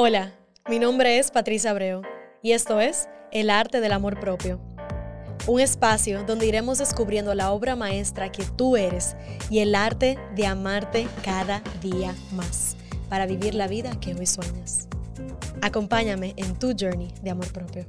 Hola, 0.00 0.32
mi 0.68 0.78
nombre 0.78 1.18
es 1.18 1.32
Patricia 1.32 1.72
Abreu 1.72 2.02
y 2.40 2.52
esto 2.52 2.78
es 2.78 3.08
El 3.32 3.50
Arte 3.50 3.80
del 3.80 3.90
Amor 3.90 4.20
Propio. 4.20 4.60
Un 5.48 5.58
espacio 5.58 6.22
donde 6.22 6.46
iremos 6.46 6.78
descubriendo 6.78 7.34
la 7.34 7.50
obra 7.50 7.74
maestra 7.74 8.30
que 8.30 8.44
tú 8.44 8.76
eres 8.76 9.16
y 9.50 9.58
el 9.58 9.74
arte 9.74 10.16
de 10.36 10.46
amarte 10.46 11.08
cada 11.24 11.64
día 11.82 12.14
más 12.30 12.76
para 13.08 13.26
vivir 13.26 13.56
la 13.56 13.66
vida 13.66 13.98
que 13.98 14.14
hoy 14.14 14.26
sueñas. 14.26 14.86
Acompáñame 15.62 16.32
en 16.36 16.56
tu 16.60 16.76
journey 16.78 17.12
de 17.22 17.30
amor 17.30 17.52
propio. 17.52 17.84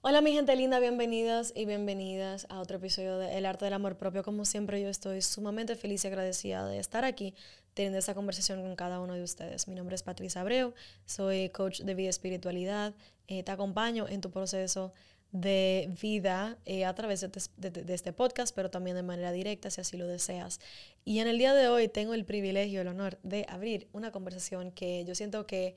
Hola 0.00 0.22
mi 0.22 0.32
gente 0.32 0.56
linda, 0.56 0.80
bienvenidas 0.80 1.52
y 1.54 1.66
bienvenidas 1.66 2.46
a 2.48 2.60
otro 2.60 2.78
episodio 2.78 3.18
de 3.18 3.36
El 3.36 3.44
Arte 3.44 3.66
del 3.66 3.74
Amor 3.74 3.98
Propio. 3.98 4.22
Como 4.22 4.46
siempre 4.46 4.80
yo 4.80 4.88
estoy 4.88 5.20
sumamente 5.20 5.76
feliz 5.76 6.02
y 6.04 6.06
agradecida 6.06 6.66
de 6.66 6.78
estar 6.78 7.04
aquí 7.04 7.34
teniendo 7.78 8.00
esta 8.00 8.12
conversación 8.12 8.60
con 8.60 8.74
cada 8.74 8.98
uno 8.98 9.14
de 9.14 9.22
ustedes. 9.22 9.68
Mi 9.68 9.76
nombre 9.76 9.94
es 9.94 10.02
Patricia 10.02 10.40
Abreu, 10.40 10.74
soy 11.06 11.48
coach 11.50 11.82
de 11.82 11.94
vida 11.94 12.10
espiritualidad. 12.10 12.92
Eh, 13.28 13.44
te 13.44 13.52
acompaño 13.52 14.08
en 14.08 14.20
tu 14.20 14.32
proceso 14.32 14.92
de 15.30 15.88
vida 16.02 16.58
eh, 16.64 16.84
a 16.84 16.92
través 16.96 17.20
de, 17.20 17.94
este 17.94 18.12
podcast, 18.12 18.52
pero 18.52 18.68
también 18.68 18.96
de 18.96 19.04
manera 19.04 19.30
directa 19.30 19.70
si 19.70 19.80
así 19.80 19.96
lo 19.96 20.08
deseas. 20.08 20.58
Y 21.04 21.20
en 21.20 21.28
el 21.28 21.38
día 21.38 21.54
de 21.54 21.68
hoy 21.68 21.86
tengo 21.86 22.14
el 22.14 22.24
privilegio, 22.24 22.80
el 22.80 22.88
honor 22.88 23.20
de 23.22 23.46
abrir 23.48 23.86
una 23.92 24.10
conversación 24.10 24.72
que 24.72 25.04
yo 25.04 25.14
siento 25.14 25.46
que 25.46 25.76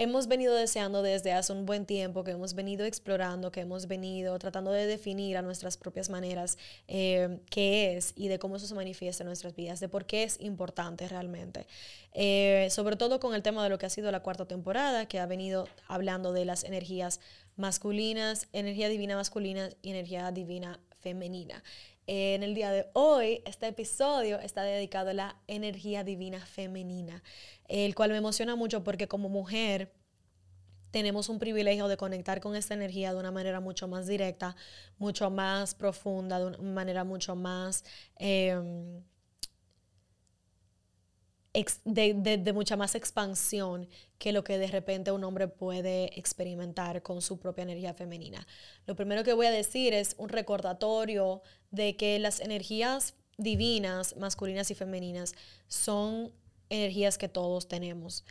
hemos 0.00 0.28
venido 0.28 0.54
deseando 0.54 1.02
desde 1.02 1.32
hace 1.32 1.52
un 1.52 1.66
buen 1.66 1.84
tiempo, 1.84 2.24
que 2.24 2.30
hemos 2.30 2.54
venido 2.54 2.86
explorando, 2.86 3.52
que 3.52 3.60
hemos 3.60 3.86
venido 3.86 4.38
tratando 4.38 4.72
de 4.72 4.86
definir 4.86 5.36
a 5.36 5.42
nuestras 5.42 5.76
propias 5.76 6.08
maneras 6.08 6.56
eh, 6.88 7.40
qué 7.50 7.98
es 7.98 8.14
y 8.16 8.28
de 8.28 8.38
cómo 8.38 8.56
eso 8.56 8.66
se 8.66 8.74
manifiesta 8.74 9.24
en 9.24 9.26
nuestras 9.26 9.54
vidas, 9.54 9.78
de 9.78 9.90
por 9.90 10.06
qué 10.06 10.22
es 10.22 10.40
importante 10.40 11.06
realmente. 11.06 11.66
Eh, 12.14 12.68
sobre 12.70 12.96
todo 12.96 13.20
con 13.20 13.34
el 13.34 13.42
tema 13.42 13.62
de 13.62 13.68
lo 13.68 13.76
que 13.76 13.84
ha 13.84 13.90
sido 13.90 14.10
la 14.10 14.20
cuarta 14.20 14.46
temporada, 14.46 15.04
que 15.04 15.20
ha 15.20 15.26
venido 15.26 15.68
hablando 15.86 16.32
de 16.32 16.46
las 16.46 16.64
energías 16.64 17.20
masculinas, 17.56 18.48
energía 18.54 18.88
divina 18.88 19.16
masculina 19.16 19.68
y 19.82 19.90
energía 19.90 20.32
divina 20.32 20.80
femenina. 21.00 21.62
En 22.06 22.42
el 22.42 22.54
día 22.54 22.72
de 22.72 22.86
hoy, 22.92 23.42
este 23.46 23.68
episodio 23.68 24.40
está 24.40 24.62
dedicado 24.62 25.10
a 25.10 25.14
la 25.14 25.36
energía 25.46 26.02
divina 26.02 26.44
femenina, 26.44 27.22
el 27.68 27.94
cual 27.94 28.10
me 28.10 28.16
emociona 28.16 28.56
mucho 28.56 28.82
porque 28.82 29.06
como 29.06 29.28
mujer 29.28 29.92
tenemos 30.90 31.28
un 31.28 31.38
privilegio 31.38 31.88
de 31.88 31.96
conectar 31.96 32.40
con 32.40 32.56
esta 32.56 32.74
energía 32.74 33.12
de 33.12 33.20
una 33.20 33.30
manera 33.30 33.60
mucho 33.60 33.86
más 33.86 34.06
directa, 34.06 34.56
mucho 34.98 35.30
más 35.30 35.74
profunda, 35.74 36.38
de 36.38 36.46
una 36.46 36.58
manera 36.58 37.04
mucho 37.04 37.36
más... 37.36 37.84
De, 41.52 42.52
mucha 42.54 42.76
más 42.76 42.94
expansión 42.94 43.88
que 44.18 44.32
lo 44.32 44.44
que 44.44 44.56
de 44.56 44.68
repente 44.68 45.10
un 45.10 45.24
hombre 45.24 45.48
puede 45.48 46.18
experimentar 46.18 47.02
con 47.02 47.22
su 47.22 47.38
propia 47.38 47.62
energía 47.62 47.92
femenina. 47.92 48.46
Lo 48.86 48.94
primero 48.94 49.24
que 49.24 49.32
voy 49.32 49.46
a 49.46 49.50
decir 49.50 49.92
es 49.92 50.14
un 50.16 50.28
recordatorio 50.28 51.42
de 51.72 51.96
que 51.96 52.18
las 52.20 52.40
energías 52.40 53.14
divinas, 53.36 54.16
masculinas 54.16 54.70
y 54.70 54.74
femeninas, 54.74 55.34
son 55.66 56.32
energías 56.68 57.18
que 57.18 57.28
todos 57.28 57.66
tenemos 57.66 58.24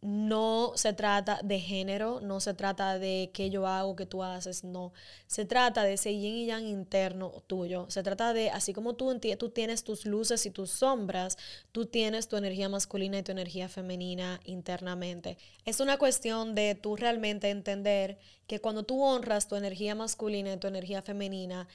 no 0.00 0.72
se 0.76 0.92
trata 0.92 1.40
de 1.42 1.58
género, 1.58 2.20
no 2.20 2.38
se 2.40 2.54
trata 2.54 2.98
de 2.98 3.30
qué 3.34 3.50
yo 3.50 3.66
hago, 3.66 3.96
qué 3.96 4.06
tú 4.06 4.22
haces, 4.22 4.62
no. 4.62 4.92
Se 5.26 5.44
trata 5.44 5.82
de 5.82 5.94
ese 5.94 6.14
yin 6.14 6.36
y 6.36 6.46
yang 6.46 6.66
interno 6.66 7.42
tuyo. 7.46 7.86
Se 7.88 8.02
trata 8.02 8.32
de, 8.32 8.50
así 8.50 8.72
como 8.72 8.94
tú, 8.94 9.18
tú 9.38 9.50
tienes 9.50 9.82
tus 9.82 10.06
luces 10.06 10.46
y 10.46 10.50
tus 10.50 10.70
sombras, 10.70 11.36
tú 11.72 11.86
tienes 11.86 12.28
tu 12.28 12.36
energía 12.36 12.68
masculina 12.68 13.18
y 13.18 13.22
tu 13.22 13.32
energía 13.32 13.68
femenina 13.68 14.40
internamente. 14.44 15.36
Es 15.64 15.80
una 15.80 15.98
cuestión 15.98 16.54
de 16.54 16.76
tú 16.76 16.94
realmente 16.96 17.50
entender 17.50 18.18
que 18.46 18.60
cuando 18.60 18.84
tú 18.84 19.02
honras 19.02 19.48
tu 19.48 19.56
energía 19.56 19.94
masculina 19.96 20.52
y 20.52 20.58
tu 20.58 20.68
energía 20.68 21.02
femenina 21.02 21.66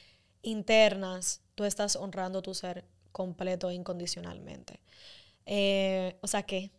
internas, 0.43 1.41
tú 1.55 1.65
estás 1.65 1.95
honrando 1.97 2.41
tu 2.41 2.53
ser 2.53 2.85
completo 3.11 3.69
e 3.69 3.75
incondicionalmente. 3.75 4.79
Eh, 5.45 6.15
o 6.21 6.27
sea 6.27 6.43
que 6.43 6.71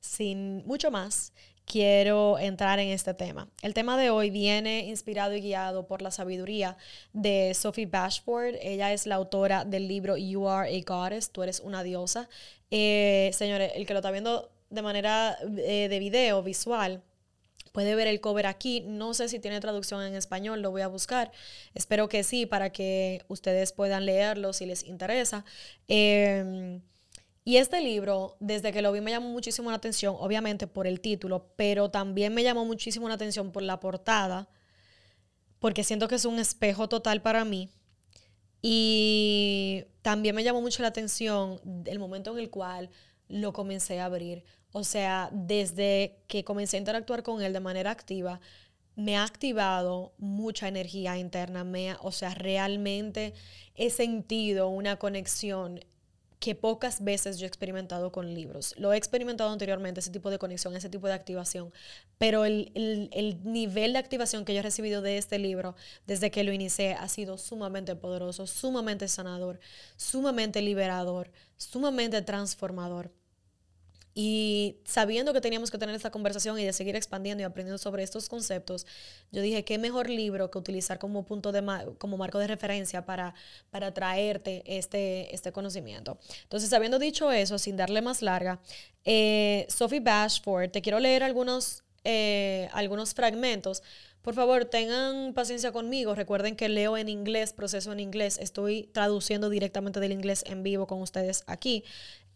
sin 0.00 0.64
mucho 0.66 0.90
más, 0.90 1.32
quiero 1.68 2.38
entrar 2.38 2.78
en 2.78 2.88
este 2.88 3.14
tema. 3.14 3.48
El 3.62 3.74
tema 3.74 3.98
de 3.98 4.10
hoy 4.10 4.30
viene 4.30 4.86
inspirado 4.86 5.34
y 5.34 5.40
guiado 5.40 5.86
por 5.86 6.02
la 6.02 6.10
sabiduría 6.10 6.76
de 7.12 7.52
Sophie 7.54 7.86
Bashford. 7.86 8.56
Ella 8.62 8.92
es 8.92 9.06
la 9.06 9.16
autora 9.16 9.64
del 9.64 9.86
libro 9.86 10.16
You 10.16 10.48
Are 10.48 10.74
a 10.74 10.82
Goddess, 10.84 11.30
tú 11.30 11.42
eres 11.42 11.60
una 11.60 11.82
diosa. 11.82 12.28
Eh, 12.70 13.30
señores, 13.34 13.72
el 13.74 13.86
que 13.86 13.92
lo 13.92 14.00
está 14.00 14.10
viendo 14.10 14.50
de 14.70 14.82
manera 14.82 15.36
eh, 15.58 15.88
de 15.88 15.98
video, 15.98 16.42
visual, 16.42 17.02
puede 17.72 17.94
ver 17.94 18.08
el 18.08 18.20
cover 18.20 18.46
aquí. 18.46 18.80
No 18.86 19.12
sé 19.12 19.28
si 19.28 19.38
tiene 19.38 19.60
traducción 19.60 20.02
en 20.02 20.14
español, 20.14 20.62
lo 20.62 20.70
voy 20.70 20.82
a 20.82 20.88
buscar. 20.88 21.30
Espero 21.74 22.08
que 22.08 22.24
sí, 22.24 22.46
para 22.46 22.70
que 22.70 23.24
ustedes 23.28 23.72
puedan 23.72 24.06
leerlo 24.06 24.54
si 24.54 24.64
les 24.64 24.84
interesa. 24.84 25.44
Eh, 25.86 26.80
y 27.48 27.56
este 27.56 27.80
libro, 27.80 28.36
desde 28.40 28.72
que 28.72 28.82
lo 28.82 28.92
vi, 28.92 29.00
me 29.00 29.10
llamó 29.10 29.30
muchísimo 29.30 29.70
la 29.70 29.76
atención, 29.78 30.14
obviamente 30.18 30.66
por 30.66 30.86
el 30.86 31.00
título, 31.00 31.50
pero 31.56 31.90
también 31.90 32.34
me 32.34 32.42
llamó 32.42 32.66
muchísimo 32.66 33.08
la 33.08 33.14
atención 33.14 33.52
por 33.52 33.62
la 33.62 33.80
portada, 33.80 34.50
porque 35.58 35.82
siento 35.82 36.08
que 36.08 36.16
es 36.16 36.26
un 36.26 36.38
espejo 36.38 36.90
total 36.90 37.22
para 37.22 37.46
mí. 37.46 37.70
Y 38.60 39.86
también 40.02 40.34
me 40.34 40.44
llamó 40.44 40.60
mucho 40.60 40.82
la 40.82 40.88
atención 40.88 41.58
el 41.86 41.98
momento 41.98 42.32
en 42.32 42.38
el 42.38 42.50
cual 42.50 42.90
lo 43.28 43.54
comencé 43.54 43.98
a 43.98 44.04
abrir. 44.04 44.44
O 44.72 44.84
sea, 44.84 45.30
desde 45.32 46.18
que 46.26 46.44
comencé 46.44 46.76
a 46.76 46.80
interactuar 46.80 47.22
con 47.22 47.40
él 47.40 47.54
de 47.54 47.60
manera 47.60 47.92
activa, 47.92 48.42
me 48.94 49.16
ha 49.16 49.24
activado 49.24 50.12
mucha 50.18 50.68
energía 50.68 51.16
interna. 51.16 51.64
Me, 51.64 51.96
o 52.02 52.12
sea, 52.12 52.34
realmente 52.34 53.32
he 53.74 53.88
sentido 53.88 54.68
una 54.68 54.96
conexión 54.96 55.80
que 56.38 56.54
pocas 56.54 57.02
veces 57.02 57.38
yo 57.38 57.46
he 57.46 57.48
experimentado 57.48 58.12
con 58.12 58.34
libros. 58.34 58.74
Lo 58.78 58.92
he 58.92 58.96
experimentado 58.96 59.50
anteriormente, 59.50 60.00
ese 60.00 60.10
tipo 60.10 60.30
de 60.30 60.38
conexión, 60.38 60.76
ese 60.76 60.88
tipo 60.88 61.06
de 61.08 61.14
activación, 61.14 61.72
pero 62.16 62.44
el, 62.44 62.70
el, 62.74 63.40
nivel 63.44 63.92
de 63.92 63.98
activación 63.98 64.44
que 64.44 64.54
yo 64.54 64.60
he 64.60 64.62
recibido 64.62 65.02
de 65.02 65.18
este 65.18 65.38
libro 65.38 65.74
desde 66.06 66.30
que 66.30 66.44
lo 66.44 66.52
inicié 66.52 66.94
ha 66.94 67.08
sido 67.08 67.38
sumamente 67.38 67.96
poderoso, 67.96 68.46
sumamente 68.46 69.08
sanador, 69.08 69.58
sumamente 69.96 70.62
liberador, 70.62 71.30
sumamente 71.56 72.22
transformador. 72.22 73.12
Y 74.20 74.78
sabiendo 74.84 75.32
que 75.32 75.40
teníamos 75.40 75.70
que 75.70 75.78
tener 75.78 75.94
esta 75.94 76.10
conversación 76.10 76.58
y 76.58 76.64
de 76.64 76.72
seguir 76.72 76.96
expandiendo 76.96 77.40
y 77.40 77.44
aprendiendo 77.44 77.78
sobre 77.78 78.02
estos 78.02 78.28
conceptos, 78.28 78.84
yo 79.30 79.40
dije, 79.40 79.64
qué 79.64 79.78
mejor 79.78 80.10
libro 80.10 80.50
que 80.50 80.58
utilizar 80.58 80.98
como 80.98 81.24
punto 81.24 81.52
de 81.52 81.62
como 81.98 82.16
marco 82.16 82.40
de 82.40 82.48
referencia 82.48 83.06
para, 83.06 83.32
para 83.70 83.94
traerte 83.94 84.64
este, 84.66 85.32
este 85.32 85.52
conocimiento. 85.52 86.18
Entonces, 86.42 86.72
habiendo 86.72 86.98
dicho 86.98 87.30
eso, 87.30 87.60
sin 87.60 87.76
darle 87.76 88.02
más 88.02 88.20
larga, 88.20 88.58
eh, 89.04 89.66
Sophie 89.68 90.00
Bashford, 90.00 90.72
te 90.72 90.82
quiero 90.82 90.98
leer 90.98 91.22
algunos, 91.22 91.84
eh, 92.02 92.68
algunos 92.72 93.14
fragmentos 93.14 93.84
por 94.28 94.34
favor, 94.34 94.66
tengan 94.66 95.32
paciencia 95.32 95.72
conmigo. 95.72 96.14
Recuerden 96.14 96.54
que 96.54 96.68
leo 96.68 96.98
en 96.98 97.08
inglés, 97.08 97.54
proceso 97.54 97.92
en 97.92 98.00
inglés. 98.00 98.36
Estoy 98.38 98.90
traduciendo 98.92 99.48
directamente 99.48 100.00
del 100.00 100.12
inglés 100.12 100.44
en 100.46 100.62
vivo 100.62 100.86
con 100.86 101.00
ustedes 101.00 101.44
aquí. 101.46 101.82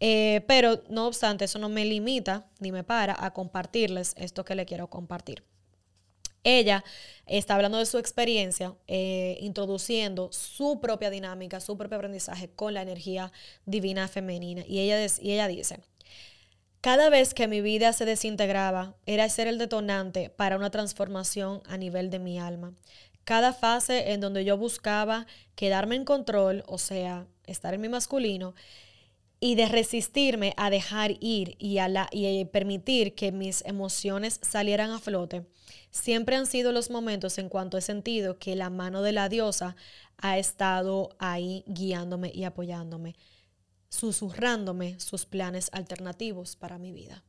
Eh, 0.04 0.42
pero 0.48 0.82
no 0.88 1.06
obstante, 1.06 1.44
eso 1.44 1.60
no 1.60 1.68
me 1.68 1.84
limita 1.84 2.50
ni 2.58 2.72
me 2.72 2.82
para 2.82 3.14
a 3.24 3.32
compartirles 3.32 4.14
esto 4.18 4.44
que 4.44 4.56
le 4.56 4.66
quiero 4.66 4.88
compartir. 4.90 5.44
Ella 6.42 6.82
está 7.26 7.54
hablando 7.54 7.78
de 7.78 7.86
su 7.86 7.98
experiencia, 7.98 8.74
eh, 8.88 9.38
introduciendo 9.40 10.32
su 10.32 10.80
propia 10.80 11.08
dinámica, 11.08 11.60
su 11.60 11.78
propio 11.78 11.98
aprendizaje 11.98 12.50
con 12.50 12.74
la 12.74 12.82
energía 12.82 13.30
divina 13.64 14.08
femenina. 14.08 14.64
Y 14.66 14.80
ella, 14.80 14.98
y 15.20 15.30
ella 15.30 15.46
dice, 15.46 15.78
cada 16.80 17.08
vez 17.08 17.32
que 17.32 17.46
mi 17.46 17.60
vida 17.60 17.92
se 17.92 18.04
desintegraba, 18.04 18.96
era 19.06 19.28
ser 19.28 19.46
el 19.46 19.56
detonante 19.56 20.31
para 20.31 20.56
una 20.56 20.72
transformación 20.72 21.62
a 21.69 21.76
nivel 21.76 22.10
de 22.10 22.19
mi 22.19 22.40
alma. 22.40 22.75
Cada 23.22 23.52
fase 23.52 24.10
en 24.10 24.20
donde 24.20 24.44
yo 24.44 24.56
buscaba 24.56 25.28
quedarme 25.55 25.94
en 25.94 26.05
control, 26.05 26.64
o 26.66 26.78
sea, 26.78 27.28
estar 27.46 27.72
en 27.72 27.82
mi 27.82 27.88
masculino, 27.88 28.56
y 29.44 29.56
de 29.56 29.67
resistirme 29.67 30.55
a 30.56 30.71
dejar 30.71 31.17
ir 31.19 31.56
y, 31.59 31.79
a 31.79 32.09
y 32.12 32.44
permitir 32.44 33.17
que 33.17 33.33
mis 33.33 33.65
emociones 33.65 34.39
salieran 34.41 34.93
a 34.93 35.00
flote, 35.00 35.44
siempre 35.91 36.37
han 36.37 36.47
sido 36.47 36.71
los 36.71 36.91
momentos 36.91 37.39
en 37.39 37.49
cuanto 37.49 37.77
he 37.77 37.81
sentido 37.81 38.39
que 38.39 38.55
la 38.55 38.71
mano 38.71 39.03
de 39.03 39.11
la 39.11 39.29
diosa 39.29 39.75
ha 40.17 40.39
estado 40.39 41.17
ahí 41.19 41.65
guiándome 41.67 42.31
y 42.33 42.44
apoyándome, 42.44 43.17
susurrándome 43.89 45.00
sus 45.00 45.27
planes 45.27 45.71
alternativos 45.73 46.55
para 46.55 46.79
mi 46.79 46.93
vida. 46.93 47.25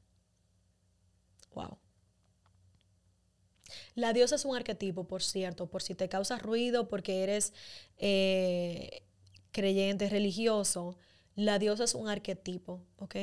Wow. 1.55 1.79
La 3.95 4.13
diosa 4.13 4.35
es 4.35 4.45
un 4.45 4.55
arquetipo, 4.55 5.07
por 5.07 5.23
cierto, 5.23 5.65
por 5.65 5.81
si 5.81 5.95
te 5.95 6.09
causa 6.09 6.37
ruido 6.37 6.87
porque 6.87 7.23
eres 7.23 7.53
eh, 7.97 9.01
creyente, 9.51 10.09
religioso 10.09 10.95
la 11.35 11.59
diosa 11.59 11.83
es 11.83 11.95
un 11.95 12.07
arquetipo, 12.07 12.81
¿ok? 12.97 13.15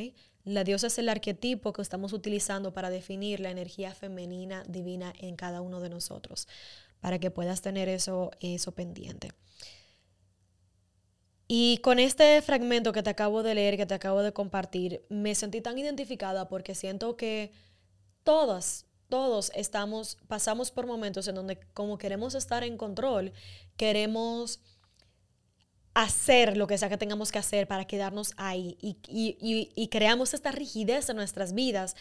La 0.45 0.65
diosa 0.65 0.89
es 0.89 0.99
el 0.99 1.09
arquetipo 1.09 1.73
que 1.73 1.83
estamos 1.83 2.13
utilizando 2.13 2.73
para 2.73 2.91
definir 2.91 3.41
la 3.41 3.51
energía 3.51 3.95
femenina 3.95 4.65
divina 4.67 5.13
en 5.19 5.37
cada 5.37 5.61
uno 5.61 5.81
de 5.81 5.91
nosotros, 5.91 6.49
para 7.01 7.19
que 7.19 7.31
puedas 7.31 7.61
tener 7.61 7.89
eso, 7.89 8.31
eso 8.41 8.73
pendiente. 8.73 9.33
Y 11.53 11.79
con 11.79 11.99
este 11.99 12.41
fragmento 12.43 12.93
que 12.93 13.03
te 13.03 13.11
acabo 13.11 13.43
de 13.43 13.57
leer, 13.57 13.77
que 13.77 13.87
te 13.87 13.95
acabo 13.95 14.23
de 14.23 14.33
compartir, 14.33 15.05
me 15.09 15.35
sentí 15.35 15.61
tan 15.61 15.77
identificada 15.79 16.49
porque 16.49 16.77
siento 16.77 17.17
que 17.17 17.51
todas, 18.23 18.87
todos 19.09 19.51
estamos, 19.57 20.17
pasamos 20.29 20.71
por 20.71 20.87
momentos 20.87 21.27
en 21.27 21.35
donde 21.35 21.59
como 21.75 21.99
queremos 21.99 22.37
estar 22.37 22.63
en 22.63 22.77
control, 22.77 23.33
queremos 23.77 24.61
hacer 25.95 26.57
lo 26.57 26.67
que 26.67 26.79
sea 26.79 26.89
que 26.89 26.97
tengamos 26.97 27.33
que 27.33 27.39
hacer 27.39 27.67
para 27.67 27.87
quedarnos 27.87 28.33
ahí 28.37 28.79
y, 28.81 29.89
creamos 29.89 30.35
esta 30.35 30.53
rigidez 30.53 31.09
en 31.09 31.17
nuestras 31.17 31.53
vidas 31.53 31.97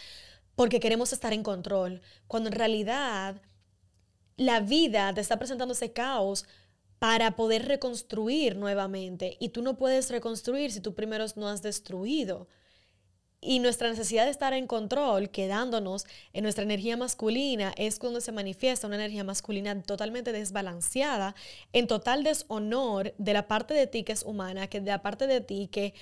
porque 0.54 0.80
queremos 0.80 1.12
estar 1.12 1.32
en 1.32 1.42
control, 1.42 2.02
cuando 2.26 2.50
en 2.50 2.54
realidad 2.54 3.40
la 4.36 4.60
vida 4.60 5.12
te 5.14 5.20
está 5.20 5.38
presentando 5.38 5.72
ese 5.72 5.92
caos 5.92 6.44
para 6.98 7.34
poder 7.34 7.66
reconstruir 7.66 8.56
nuevamente 8.56 9.36
y 9.40 9.50
tú 9.50 9.62
no 9.62 9.76
puedes 9.76 10.10
reconstruir 10.10 10.70
si 10.70 10.80
tú 10.80 10.94
primero 10.94 11.24
no 11.36 11.48
has 11.48 11.62
destruido. 11.62 12.46
Y 13.42 13.60
nuestra 13.60 13.88
necesidad 13.88 14.26
de 14.26 14.30
estar 14.30 14.52
en 14.52 14.66
control, 14.66 15.30
quedándonos 15.30 16.04
en 16.34 16.42
nuestra 16.42 16.64
energía 16.64 16.98
masculina, 16.98 17.72
es 17.78 17.98
cuando 17.98 18.20
se 18.20 18.32
manifiesta 18.32 18.86
una 18.86 18.96
energía 18.96 19.24
masculina 19.24 19.80
totalmente 19.82 20.32
desbalanceada, 20.32 21.34
en 21.72 21.86
total 21.86 22.22
deshonor 22.22 23.14
de 23.16 23.32
la 23.32 23.48
parte 23.48 23.72
de 23.72 23.86
ti 23.86 24.04
que 24.04 24.12
es 24.12 24.24
humana, 24.24 24.66
que 24.66 24.80
de 24.80 24.90
la 24.90 25.00
parte 25.00 25.26
de 25.26 25.40
ti 25.40 25.68
que, 25.72 25.94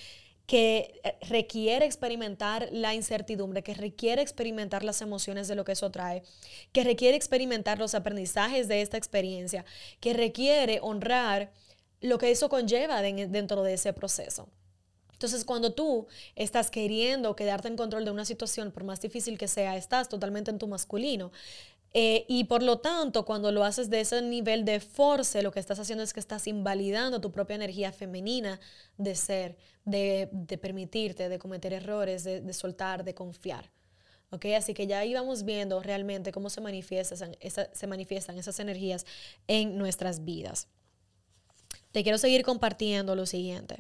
que 0.46 1.00
requiere 1.28 1.86
experimentar 1.86 2.70
la 2.72 2.94
incertidumbre, 2.94 3.62
que 3.62 3.74
requiere 3.74 4.20
experimentar 4.20 4.82
las 4.82 5.00
emociones 5.00 5.46
de 5.46 5.54
lo 5.54 5.64
que 5.64 5.72
eso 5.72 5.92
trae, 5.92 6.24
que 6.72 6.82
requiere 6.82 7.16
experimentar 7.16 7.78
los 7.78 7.94
aprendizajes 7.94 8.66
de 8.66 8.82
esta 8.82 8.96
experiencia, 8.96 9.64
que 10.00 10.12
requiere 10.12 10.80
honrar 10.82 11.52
lo 12.00 12.18
que 12.18 12.32
eso 12.32 12.48
conlleva 12.48 13.00
dentro 13.02 13.62
de 13.62 13.74
ese 13.74 13.92
proceso. 13.92 14.48
Entonces, 15.18 15.44
cuando 15.44 15.72
tú 15.72 16.06
estás 16.36 16.70
queriendo 16.70 17.34
quedarte 17.34 17.66
en 17.66 17.76
control 17.76 18.04
de 18.04 18.12
una 18.12 18.24
situación, 18.24 18.70
por 18.70 18.84
más 18.84 19.00
difícil 19.00 19.36
que 19.36 19.48
sea, 19.48 19.76
estás 19.76 20.08
totalmente 20.08 20.52
en 20.52 20.58
tu 20.58 20.68
masculino. 20.68 21.32
Eh, 21.92 22.24
y 22.28 22.44
por 22.44 22.62
lo 22.62 22.78
tanto, 22.78 23.24
cuando 23.24 23.50
lo 23.50 23.64
haces 23.64 23.90
de 23.90 24.00
ese 24.00 24.22
nivel 24.22 24.64
de 24.64 24.78
force, 24.78 25.42
lo 25.42 25.50
que 25.50 25.58
estás 25.58 25.80
haciendo 25.80 26.04
es 26.04 26.12
que 26.12 26.20
estás 26.20 26.46
invalidando 26.46 27.20
tu 27.20 27.32
propia 27.32 27.56
energía 27.56 27.90
femenina 27.90 28.60
de 28.96 29.16
ser, 29.16 29.56
de, 29.84 30.28
permitirte, 30.62 31.28
de 31.28 31.38
cometer 31.40 31.72
errores, 31.72 32.22
de, 32.22 32.52
soltar, 32.52 33.02
de 33.02 33.14
confiar. 33.14 33.72
¿Okay? 34.30 34.54
Así 34.54 34.72
que 34.72 34.86
ya 34.86 35.04
íbamos 35.04 35.42
viendo 35.42 35.82
realmente 35.82 36.30
cómo 36.30 36.48
se 36.48 36.60
manifiestan, 36.60 37.36
se 37.72 37.86
manifiestan 37.88 38.38
esas 38.38 38.60
energías 38.60 39.04
en 39.48 39.76
nuestras 39.78 40.24
vidas. 40.24 40.68
Te 41.90 42.04
quiero 42.04 42.18
seguir 42.18 42.44
compartiendo 42.44 43.16
lo 43.16 43.26
siguiente. 43.26 43.78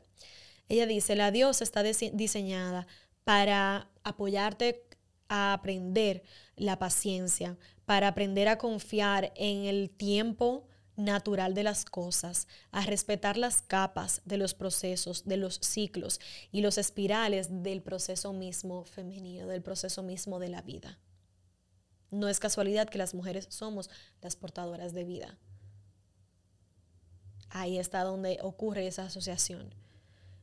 Ella 0.68 0.86
dice, 0.86 1.16
la 1.16 1.30
diosa 1.30 1.64
está 1.64 1.82
diseñada 1.82 2.86
para 3.24 3.90
apoyarte 4.04 4.84
a 5.28 5.52
aprender 5.52 6.22
la 6.56 6.78
paciencia, 6.78 7.56
para 7.84 8.08
aprender 8.08 8.48
a 8.48 8.58
confiar 8.58 9.32
en 9.36 9.64
el 9.64 9.90
tiempo 9.90 10.66
natural 10.96 11.54
de 11.54 11.62
las 11.62 11.84
cosas, 11.84 12.48
a 12.70 12.84
respetar 12.84 13.36
las 13.36 13.62
capas 13.62 14.20
de 14.24 14.36
los 14.36 14.54
procesos, 14.54 15.24
de 15.24 15.36
los 15.36 15.60
ciclos 15.62 16.20
y 16.50 16.60
los 16.60 16.76
espirales 16.76 17.62
del 17.62 17.82
proceso 17.82 18.32
mismo 18.32 18.84
femenino, 18.84 19.46
del 19.46 19.62
proceso 19.62 20.02
mismo 20.02 20.38
de 20.38 20.48
la 20.48 20.60
vida. 20.60 20.98
No 22.10 22.28
es 22.28 22.40
casualidad 22.40 22.88
que 22.88 22.98
las 22.98 23.14
mujeres 23.14 23.46
somos 23.50 23.90
las 24.20 24.34
portadoras 24.34 24.92
de 24.92 25.04
vida. 25.04 25.38
Ahí 27.50 27.78
está 27.78 28.02
donde 28.02 28.38
ocurre 28.42 28.86
esa 28.86 29.04
asociación. 29.04 29.72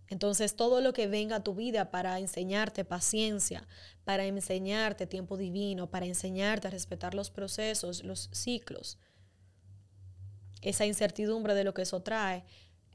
Entonces, 0.10 0.56
todo 0.56 0.82
lo 0.82 0.94
que 0.94 1.08
venga 1.08 1.38
a 1.38 1.44
tu 1.44 1.56
vida 1.56 1.92
para 1.92 2.20
enseñarte 2.20 2.86
paciencia, 2.86 3.68
para 4.04 4.26
enseñarte 4.26 5.08
tiempo 5.08 5.38
divino, 5.38 5.90
para 5.90 6.06
enseñarte 6.06 6.68
a 6.68 6.72
respetar 6.72 7.16
los 7.16 7.32
procesos, 7.32 8.04
los 8.04 8.30
ciclos, 8.32 9.00
esa 10.62 10.86
incertidumbre 10.86 11.54
de 11.54 11.64
lo 11.64 11.74
que 11.74 11.84
eso 11.84 12.02
trae, 12.02 12.44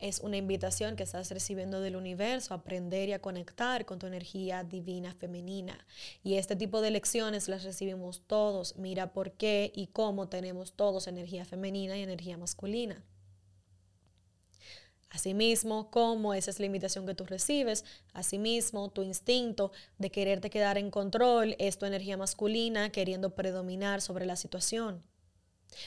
es 0.01 0.21
una 0.21 0.39
invitación 0.39 0.97
que 0.97 1.03
estás 1.03 1.31
recibiendo 1.31 1.81
del 1.81 1.95
universo 1.95 2.55
a 2.55 2.59
aprender 2.59 3.11
y 3.11 3.13
a 3.13 3.21
conectar 3.21 3.85
con 3.85 3.99
tu 3.99 4.07
energía 4.07 4.65
divina 4.65 5.15
femenina. 5.15 5.87
Y 6.25 6.35
este 6.35 6.57
tipo 6.57 6.81
de 6.81 6.91
lecciones 6.91 7.49
las 7.49 7.65
recibimos 7.65 8.23
todos. 8.27 8.77
Mira 8.77 9.13
por 9.13 9.33
qué 9.33 9.71
y 9.75 9.89
cómo 9.89 10.29
tenemos 10.29 10.73
todos 10.73 11.07
energía 11.07 11.45
femenina 11.45 11.99
y 11.99 12.03
energía 12.03 12.39
masculina. 12.39 13.05
Asimismo, 15.11 15.91
como 15.91 16.35
esa 16.35 16.51
es 16.51 16.61
la 16.61 16.67
invitación 16.67 17.05
que 17.05 17.15
tú 17.15 17.25
recibes, 17.27 17.85
asimismo, 18.13 18.91
tu 18.91 19.03
instinto 19.03 19.73
de 19.99 20.11
quererte 20.11 20.51
quedar 20.51 20.79
en 20.79 20.91
control 20.93 21.57
es 21.59 21.79
tu 21.79 21.87
energía 21.87 22.17
masculina 22.17 22.91
queriendo 22.91 23.35
predominar 23.35 24.01
sobre 24.01 24.25
la 24.25 24.37
situación. 24.37 25.03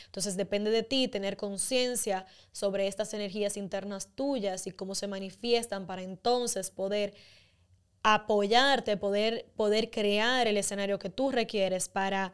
Entonces 0.05 0.35
depende 0.35 0.71
de 0.71 0.83
ti 0.83 1.07
tener 1.07 1.37
conciencia 1.37 2.25
sobre 2.51 2.87
estas 2.87 3.13
energías 3.13 3.55
internas 3.55 4.09
tuyas 4.13 4.67
y 4.67 4.71
cómo 4.71 4.93
se 4.93 5.07
manifiestan 5.07 5.87
para 5.87 6.03
entonces 6.03 6.69
poder 6.69 7.13
apoyarte, 8.01 8.97
poder, 8.97 9.45
poder 9.55 9.89
crear 9.89 10.47
el 10.47 10.57
escenario 10.57 10.99
que 10.99 11.09
tú 11.09 11.31
requieres 11.31 11.87
para 11.87 12.33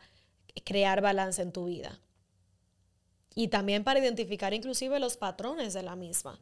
crear 0.66 1.02
balance 1.02 1.42
en 1.42 1.52
tu 1.52 1.66
vida. 1.66 2.02
Y 3.36 3.50
también 3.50 3.84
para 3.84 4.00
identificar 4.00 4.56
inclusive 4.56 5.00
los 5.00 5.18
patrones 5.18 5.74
de 5.74 5.84
la 5.84 5.96
misma. 5.96 6.40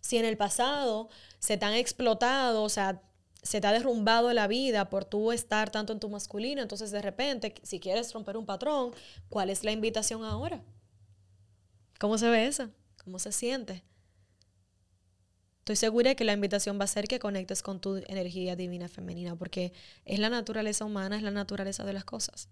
Si 0.00 0.16
en 0.16 0.24
el 0.24 0.36
pasado 0.36 1.08
se 1.38 1.56
te 1.56 1.64
han 1.64 1.74
explotado, 1.74 2.62
o 2.62 2.68
sea, 2.68 3.02
se 3.42 3.60
te 3.60 3.66
ha 3.66 3.72
derrumbado 3.72 4.32
la 4.32 4.46
vida 4.46 4.90
por 4.90 5.04
tú 5.04 5.32
estar 5.32 5.70
tanto 5.70 5.92
en 5.92 6.00
tu 6.00 6.08
masculino, 6.08 6.62
entonces 6.62 6.90
de 6.90 7.02
repente, 7.02 7.54
si 7.62 7.80
quieres 7.80 8.12
romper 8.12 8.36
un 8.36 8.46
patrón, 8.46 8.92
¿cuál 9.28 9.50
es 9.50 9.64
la 9.64 9.72
invitación 9.72 10.24
ahora? 10.24 10.62
¿Cómo 11.98 12.18
se 12.18 12.28
ve 12.28 12.46
eso? 12.46 12.70
¿Cómo 13.04 13.18
se 13.18 13.32
siente? 13.32 13.84
Estoy 15.60 15.76
segura 15.76 16.14
que 16.14 16.24
la 16.24 16.32
invitación 16.32 16.80
va 16.80 16.84
a 16.84 16.86
ser 16.86 17.08
que 17.08 17.18
conectes 17.18 17.62
con 17.62 17.80
tu 17.80 17.96
energía 18.06 18.56
divina 18.56 18.88
femenina, 18.88 19.36
porque 19.36 19.72
es 20.04 20.18
la 20.18 20.30
naturaleza 20.30 20.84
humana, 20.84 21.16
es 21.16 21.22
la 21.22 21.30
naturaleza 21.30 21.84
de 21.84 21.92
las 21.92 22.04
cosas. 22.04 22.48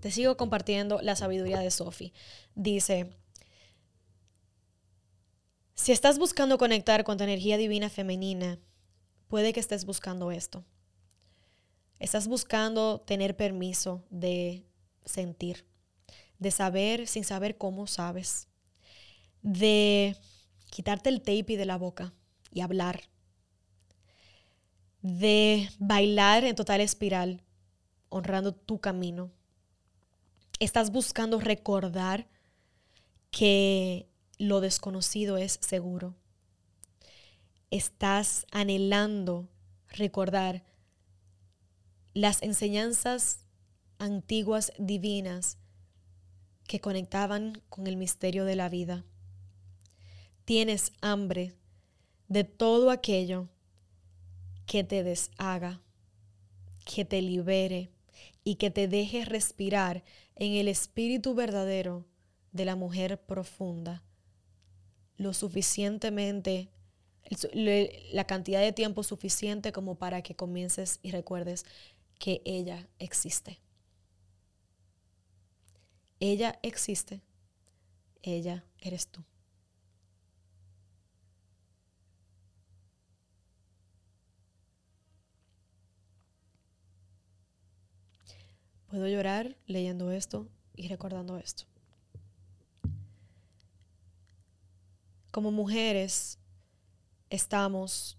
Te 0.00 0.10
sigo 0.10 0.36
compartiendo 0.36 1.00
la 1.02 1.16
sabiduría 1.16 1.60
de 1.60 1.70
Sophie. 1.70 2.12
Dice, 2.54 3.12
si 5.80 5.92
estás 5.92 6.18
buscando 6.18 6.58
conectar 6.58 7.04
con 7.04 7.16
tu 7.16 7.24
energía 7.24 7.56
divina 7.56 7.88
femenina, 7.88 8.58
puede 9.28 9.54
que 9.54 9.60
estés 9.60 9.86
buscando 9.86 10.30
esto. 10.30 10.62
Estás 11.98 12.28
buscando 12.28 13.00
tener 13.00 13.34
permiso 13.34 14.04
de 14.10 14.66
sentir, 15.06 15.64
de 16.38 16.50
saber 16.50 17.06
sin 17.06 17.24
saber 17.24 17.56
cómo 17.56 17.86
sabes, 17.86 18.46
de 19.40 20.18
quitarte 20.68 21.08
el 21.08 21.22
tape 21.22 21.56
de 21.56 21.64
la 21.64 21.78
boca 21.78 22.12
y 22.52 22.60
hablar, 22.60 23.08
de 25.00 25.70
bailar 25.78 26.44
en 26.44 26.56
total 26.56 26.82
espiral, 26.82 27.42
honrando 28.10 28.54
tu 28.54 28.80
camino. 28.80 29.30
Estás 30.58 30.90
buscando 30.90 31.40
recordar 31.40 32.28
que 33.30 34.09
lo 34.40 34.62
desconocido 34.62 35.36
es 35.36 35.58
seguro. 35.60 36.14
Estás 37.70 38.46
anhelando 38.50 39.50
recordar 39.88 40.64
las 42.14 42.42
enseñanzas 42.42 43.44
antiguas 43.98 44.72
divinas 44.78 45.58
que 46.66 46.80
conectaban 46.80 47.60
con 47.68 47.86
el 47.86 47.98
misterio 47.98 48.46
de 48.46 48.56
la 48.56 48.70
vida. 48.70 49.04
Tienes 50.46 50.92
hambre 51.02 51.52
de 52.28 52.44
todo 52.44 52.90
aquello 52.90 53.46
que 54.64 54.84
te 54.84 55.02
deshaga, 55.02 55.82
que 56.86 57.04
te 57.04 57.20
libere 57.20 57.92
y 58.42 58.54
que 58.54 58.70
te 58.70 58.88
deje 58.88 59.26
respirar 59.26 60.02
en 60.34 60.54
el 60.54 60.66
espíritu 60.66 61.34
verdadero 61.34 62.06
de 62.52 62.64
la 62.64 62.74
mujer 62.74 63.20
profunda 63.20 64.02
lo 65.20 65.34
suficientemente, 65.34 66.70
la 68.10 68.24
cantidad 68.24 68.62
de 68.62 68.72
tiempo 68.72 69.02
suficiente 69.02 69.70
como 69.70 69.96
para 69.96 70.22
que 70.22 70.34
comiences 70.34 70.98
y 71.02 71.10
recuerdes 71.10 71.66
que 72.18 72.40
ella 72.46 72.88
existe. 72.98 73.60
Ella 76.20 76.58
existe. 76.62 77.20
Ella 78.22 78.64
eres 78.78 79.08
tú. 79.08 79.22
Puedo 88.86 89.06
llorar 89.06 89.54
leyendo 89.66 90.12
esto 90.12 90.48
y 90.74 90.88
recordando 90.88 91.36
esto. 91.36 91.69
Como 95.30 95.52
mujeres 95.52 96.38
estamos 97.28 98.18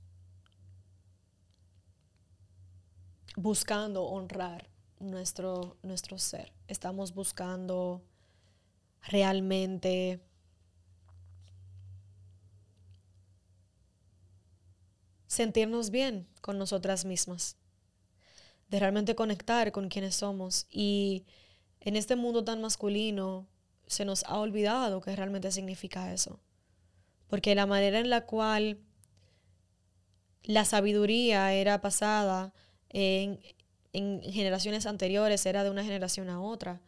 buscando 3.35 4.05
honrar 4.05 4.69
nuestro, 4.99 5.77
nuestro 5.83 6.17
ser. 6.17 6.53
Estamos 6.67 7.13
buscando 7.13 8.01
realmente 9.01 10.21
sentirnos 15.27 15.89
bien 15.89 16.27
con 16.41 16.57
nosotras 16.57 17.05
mismas, 17.05 17.57
de 18.69 18.79
realmente 18.79 19.15
conectar 19.15 19.71
con 19.71 19.89
quienes 19.89 20.15
somos. 20.15 20.67
Y 20.69 21.25
en 21.81 21.95
este 21.95 22.15
mundo 22.15 22.43
tan 22.43 22.61
masculino 22.61 23.47
se 23.87 24.05
nos 24.05 24.23
ha 24.23 24.37
olvidado 24.37 25.01
qué 25.01 25.15
realmente 25.15 25.51
significa 25.51 26.13
eso. 26.13 26.39
Porque 27.31 27.55
la 27.55 27.65
manera 27.65 27.97
en 27.99 28.09
la 28.09 28.25
cual 28.25 28.77
la 30.43 30.65
sabiduría 30.65 31.53
era 31.53 31.79
pasada 31.79 32.53
en, 32.89 33.39
en 33.93 34.21
generaciones 34.21 34.85
anteriores 34.85 35.45
era 35.45 35.63
de 35.63 35.69
una 35.69 35.85
generación 35.85 36.29
a 36.29 36.41
otra. 36.41 36.81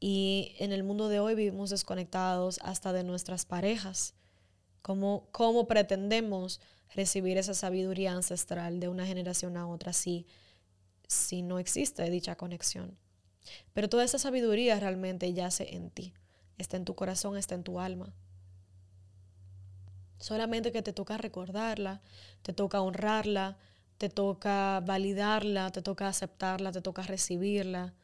Y 0.00 0.54
en 0.58 0.72
el 0.72 0.82
mundo 0.82 1.10
de 1.10 1.20
hoy 1.20 1.34
vivimos 1.34 1.68
desconectados 1.68 2.58
hasta 2.62 2.94
de 2.94 3.04
nuestras 3.04 3.44
parejas. 3.44 4.14
¿Cómo, 4.80 5.28
cómo 5.30 5.66
pretendemos 5.66 6.62
recibir 6.94 7.36
esa 7.36 7.52
sabiduría 7.52 8.12
ancestral 8.12 8.80
de 8.80 8.88
una 8.88 9.04
generación 9.04 9.58
a 9.58 9.68
otra 9.68 9.92
si, 9.92 10.26
si 11.06 11.42
no 11.42 11.58
existe 11.58 12.08
dicha 12.08 12.36
conexión? 12.36 12.96
Pero 13.74 13.90
toda 13.90 14.04
esa 14.04 14.18
sabiduría 14.18 14.80
realmente 14.80 15.34
yace 15.34 15.76
en 15.76 15.90
ti, 15.90 16.14
está 16.56 16.78
en 16.78 16.86
tu 16.86 16.94
corazón, 16.94 17.36
está 17.36 17.54
en 17.54 17.62
tu 17.62 17.78
alma. 17.78 18.14
Solamente 20.18 20.72
que 20.72 20.82
te 20.82 20.92
toca 20.92 21.18
recordarla, 21.18 22.00
te 22.42 22.52
toca 22.52 22.80
honrarla, 22.80 23.58
te 23.98 24.08
toca 24.08 24.80
validarla, 24.84 25.70
te 25.70 25.82
toca 25.82 26.08
aceptarla, 26.08 26.72
te 26.72 26.82
toca 26.82 27.02
recibirla, 27.02 27.94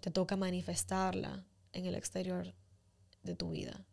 te 0.00 0.10
toca 0.10 0.36
manifestarla 0.36 1.44
en 1.72 1.86
el 1.86 1.94
exterior 1.94 2.54
de 3.22 3.34
tu 3.34 3.50
vida. 3.50 3.84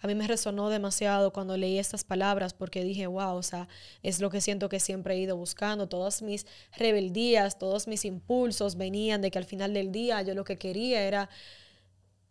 A 0.00 0.06
mí 0.06 0.14
me 0.14 0.28
resonó 0.28 0.70
demasiado 0.70 1.32
cuando 1.32 1.56
leí 1.56 1.78
estas 1.78 2.04
palabras 2.04 2.54
porque 2.54 2.84
dije, 2.84 3.06
wow, 3.06 3.34
o 3.34 3.42
sea, 3.42 3.68
es 4.02 4.20
lo 4.20 4.30
que 4.30 4.40
siento 4.40 4.68
que 4.68 4.80
siempre 4.80 5.14
he 5.14 5.18
ido 5.18 5.36
buscando. 5.36 5.88
Todas 5.88 6.22
mis 6.22 6.46
rebeldías, 6.76 7.58
todos 7.58 7.88
mis 7.88 8.04
impulsos 8.04 8.76
venían 8.76 9.20
de 9.22 9.30
que 9.30 9.38
al 9.38 9.44
final 9.44 9.74
del 9.74 9.90
día 9.90 10.22
yo 10.22 10.34
lo 10.34 10.44
que 10.44 10.56
quería 10.56 11.02
era 11.02 11.28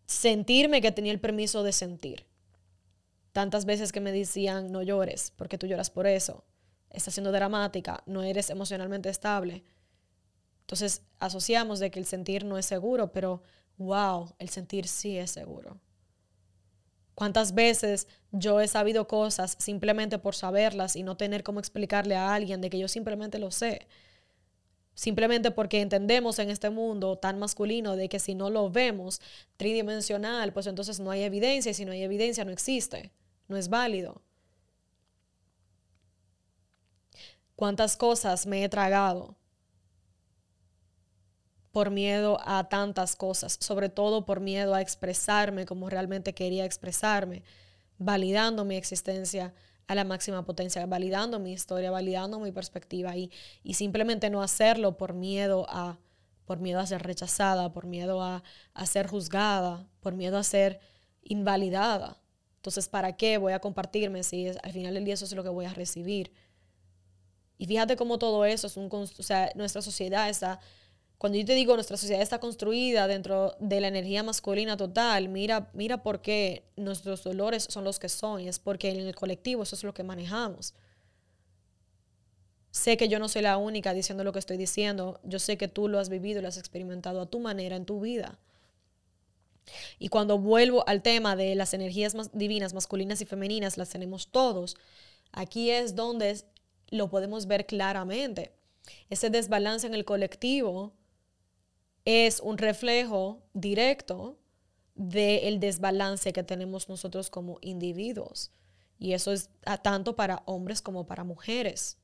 sentirme 0.07 0.81
que 0.81 0.91
tenía 0.91 1.11
el 1.11 1.19
permiso 1.19 1.63
de 1.63 1.73
sentir. 1.73 2.25
Tantas 3.33 3.65
veces 3.65 3.91
que 3.91 3.99
me 3.99 4.11
decían, 4.11 4.71
no 4.71 4.81
llores, 4.81 5.31
porque 5.35 5.57
tú 5.57 5.67
lloras 5.67 5.91
por 5.91 6.07
eso. 6.07 6.43
Estás 6.89 7.13
siendo 7.13 7.31
dramática, 7.31 8.01
no 8.07 8.23
eres 8.23 8.49
emocionalmente 8.49 9.09
estable. 9.09 9.63
Entonces 10.61 11.03
asociamos 11.19 11.79
de 11.79 11.91
que 11.91 11.99
el 11.99 12.05
sentir 12.05 12.45
no 12.45 12.57
es 12.57 12.65
seguro, 12.65 13.11
pero 13.11 13.43
wow, 13.77 14.33
el 14.39 14.49
sentir 14.49 14.87
sí 14.87 15.17
es 15.17 15.31
seguro. 15.31 15.79
¿Cuántas 17.13 17.53
veces 17.53 18.07
yo 18.31 18.61
he 18.61 18.67
sabido 18.67 19.07
cosas 19.07 19.55
simplemente 19.59 20.19
por 20.19 20.35
saberlas 20.35 20.95
y 20.95 21.03
no 21.03 21.17
tener 21.17 21.43
cómo 21.43 21.59
explicarle 21.59 22.15
a 22.15 22.33
alguien 22.33 22.61
de 22.61 22.69
que 22.69 22.79
yo 22.79 22.87
simplemente 22.87 23.39
lo 23.39 23.51
sé? 23.51 23.87
Simplemente 24.97 25.51
porque 25.51 25.79
entendemos 25.79 26.39
en 26.39 26.49
este 26.49 26.69
mundo 26.69 27.17
tan 27.17 27.39
masculino 27.39 27.95
de 27.95 28.09
que 28.09 28.19
si 28.19 28.35
no 28.35 28.49
lo 28.49 28.69
vemos 28.69 29.21
tridimensional, 29.55 30.51
pues 30.51 30.67
entonces 30.67 30.99
no 30.99 31.11
hay 31.11 31.21
evidencia 31.21 31.69
y 31.69 31.73
si 31.73 31.85
no 31.85 31.93
hay 31.93 32.01
evidencia 32.01 32.43
no 32.43 32.51
existe 32.51 33.13
no 33.47 33.57
es 33.57 33.69
válido. 33.69 34.21
¿Cuántas 37.55 37.97
cosas 37.97 38.45
me 38.45 38.63
he 38.63 38.69
tragado 38.69 39.35
por 41.71 41.89
miedo 41.89 42.39
a 42.45 42.69
tantas 42.69 43.15
cosas? 43.15 43.57
Sobre 43.59 43.89
todo 43.89 44.25
por 44.25 44.41
miedo 44.41 44.75
a 44.75 44.81
expresarme 44.81 45.65
como 45.65 45.89
realmente 45.89 46.33
quería 46.33 46.65
expresarme, 46.65 47.43
validando 47.97 48.63
mi 48.63 48.75
existencia 48.75 49.53
a 49.87 49.95
la 49.95 50.03
máxima 50.03 50.45
potencia, 50.45 50.85
validando 50.85 51.39
mi 51.39 51.53
historia, 51.53 51.91
validando 51.91 52.39
mi 52.39 52.51
perspectiva 52.51 53.15
y, 53.15 53.31
y 53.63 53.75
simplemente 53.75 54.29
no 54.29 54.41
hacerlo 54.41 54.97
por 54.97 55.13
miedo 55.13 55.65
a 55.69 55.97
por 56.45 56.59
miedo 56.59 56.79
a 56.79 56.87
ser 56.87 57.03
rechazada, 57.03 57.73
por 57.73 57.85
miedo 57.85 58.23
a, 58.23 58.41
a 58.73 58.85
ser 58.85 59.07
juzgada, 59.07 59.85
por 59.99 60.13
miedo 60.13 60.37
a 60.37 60.43
ser 60.43 60.79
invalidada. 61.21 62.21
Entonces, 62.55 62.87
¿para 62.87 63.17
qué 63.17 63.37
voy 63.37 63.51
a 63.51 63.59
compartirme 63.59 64.23
si 64.23 64.47
al 64.47 64.71
final 64.71 64.93
del 64.93 65.03
día 65.03 65.15
eso 65.15 65.25
es 65.25 65.33
lo 65.33 65.43
que 65.43 65.49
voy 65.49 65.65
a 65.65 65.73
recibir? 65.73 66.31
Y 67.57 67.65
fíjate 67.65 67.97
cómo 67.97 68.17
todo 68.17 68.45
eso 68.45 68.67
es 68.67 68.77
un... 68.77 68.89
O 68.91 69.05
sea, 69.23 69.51
nuestra 69.55 69.81
sociedad 69.81 70.29
está... 70.29 70.61
Cuando 71.17 71.39
yo 71.39 71.45
te 71.45 71.53
digo 71.53 71.73
nuestra 71.73 71.97
sociedad 71.97 72.21
está 72.21 72.39
construida 72.39 73.07
dentro 73.07 73.55
de 73.59 73.81
la 73.81 73.87
energía 73.87 74.21
masculina 74.21 74.77
total, 74.77 75.29
mira, 75.29 75.71
mira 75.73 76.03
por 76.03 76.21
qué 76.21 76.63
nuestros 76.75 77.23
dolores 77.23 77.65
son 77.69 77.83
los 77.83 77.97
que 77.97 78.07
son. 78.07 78.41
Y 78.41 78.47
es 78.47 78.59
porque 78.59 78.89
en 78.89 78.99
el 78.99 79.15
colectivo 79.15 79.63
eso 79.63 79.75
es 79.75 79.83
lo 79.83 79.93
que 79.93 80.03
manejamos. 80.03 80.75
Sé 82.69 82.97
que 82.97 83.07
yo 83.07 83.17
no 83.17 83.27
soy 83.27 83.41
la 83.41 83.57
única 83.57 83.93
diciendo 83.93 84.23
lo 84.23 84.31
que 84.31 84.37
estoy 84.37 84.57
diciendo. 84.57 85.19
Yo 85.23 85.39
sé 85.39 85.57
que 85.57 85.67
tú 85.67 85.87
lo 85.87 85.97
has 85.97 86.09
vivido 86.09 86.37
y 86.37 86.41
lo 86.43 86.49
has 86.49 86.59
experimentado 86.59 87.21
a 87.21 87.25
tu 87.25 87.39
manera 87.39 87.75
en 87.75 87.85
tu 87.85 87.99
vida. 87.99 88.37
Y 89.97 90.09
cuando 90.09 90.37
vuelvo 90.37 90.87
al 90.87 91.01
tema 91.01 91.35
de 91.35 91.55
las 91.55 91.73
energías 91.73 92.15
divinas, 92.33 92.75
masculinas 92.75 93.21
y 93.21 93.25
femeninas, 93.25 93.77
las 93.77 93.89
tenemos 93.89 94.27
todos, 94.27 94.77
aquí 95.31 95.71
es 95.71 95.95
donde 95.95 96.43
lo 96.89 97.09
podemos 97.09 97.47
ver 97.47 97.65
claramente. 97.65 98.51
Ese 99.09 99.31
desbalance 99.31 99.87
en 99.87 99.95
el 99.95 100.05
colectivo 100.05 100.93
es 102.09 102.39
un 102.39 102.57
reflejo 102.57 103.43
directo 103.53 104.37
del 104.95 105.59
desbalance 105.59 106.31
que 106.31 106.41
tenemos 106.41 106.87
nosotros 106.87 107.29
como 107.29 107.57
individuos. 107.59 108.53
Y 108.97 109.11
eso 109.11 109.33
es 109.33 109.49
tanto 109.83 110.15
para 110.15 110.41
hombres 110.45 110.81
como 110.81 111.05
para 111.05 111.25
mujeres. 111.25 111.97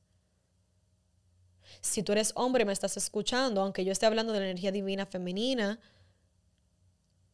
Si 1.80 2.02
tú 2.02 2.12
eres 2.12 2.32
hombre 2.34 2.64
y 2.64 2.66
me 2.66 2.74
estás 2.74 2.98
escuchando, 2.98 3.62
aunque 3.62 3.82
yo 3.82 3.92
esté 3.92 4.04
hablando 4.04 4.34
de 4.34 4.40
la 4.40 4.44
energía 4.44 4.72
divina 4.72 5.06
femenina, 5.06 5.80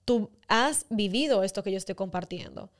tú 0.05 0.31
has 0.47 0.87
vivido 0.91 1.43
esto 1.43 1.65
que 1.65 1.73
yo 1.73 1.77
estoy 1.77 1.97
compartiendo. 1.97 2.71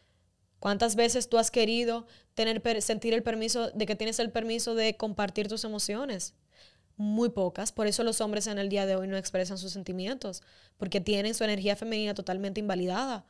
¿Cuántas 0.61 0.95
veces 0.95 1.29
tú 1.29 1.37
has 1.37 1.51
querido 1.51 2.07
tener, 2.35 2.81
sentir 2.81 3.13
el 3.13 3.25
permiso 3.25 3.73
de 3.73 3.87
que 3.87 3.97
tienes 3.97 4.21
el 4.21 4.31
permiso 4.31 4.77
de 4.77 4.97
compartir 4.97 5.49
tus 5.49 5.65
emociones? 5.65 6.35
Muy 7.01 7.31
pocas. 7.31 7.73
Por 7.73 7.87
eso 7.87 8.05
los 8.05 8.21
hombres 8.21 8.47
en 8.47 8.59
el 8.59 8.69
día 8.69 8.85
de 8.85 8.95
hoy 8.95 9.09
no 9.09 9.17
expresan 9.17 9.57
sus 9.57 9.73
sentimientos, 9.73 10.43
porque 10.77 11.01
tienen 11.01 11.33
su 11.33 11.45
energía 11.45 11.75
femenina 11.75 12.13
totalmente 12.13 12.61
invalidada, 12.61 13.25